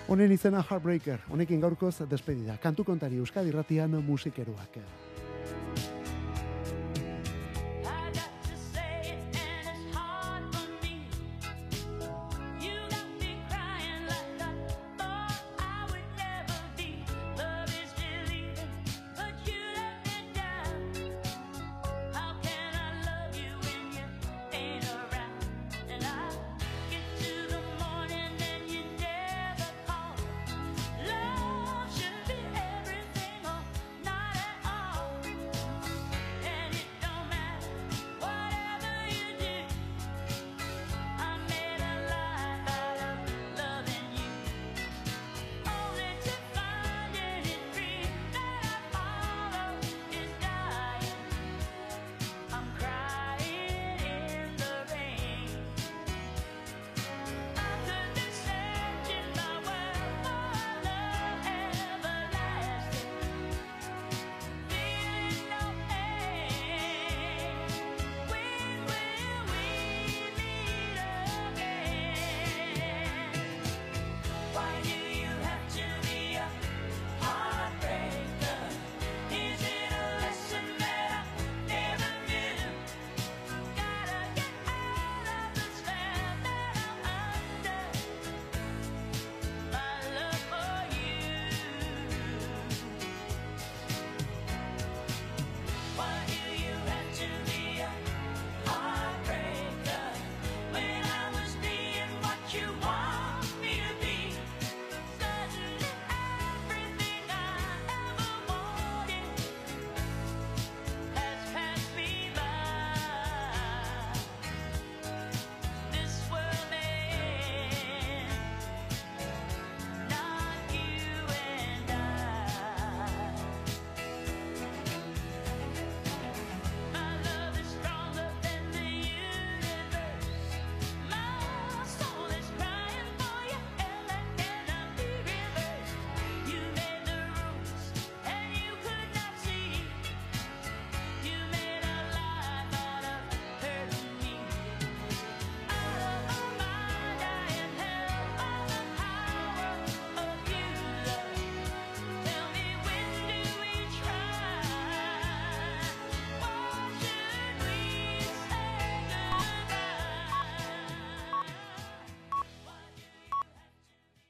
Honen 0.06 0.30
izena 0.30 0.62
Heartbreaker, 0.62 1.26
honekin 1.28 1.58
gaurkoz 1.66 1.96
despedida. 2.06 2.54
Kantu 2.62 2.86
kontari 2.86 3.18
Euskadi 3.18 3.50
Ratian 3.50 3.98
musikeroak. 4.06 4.78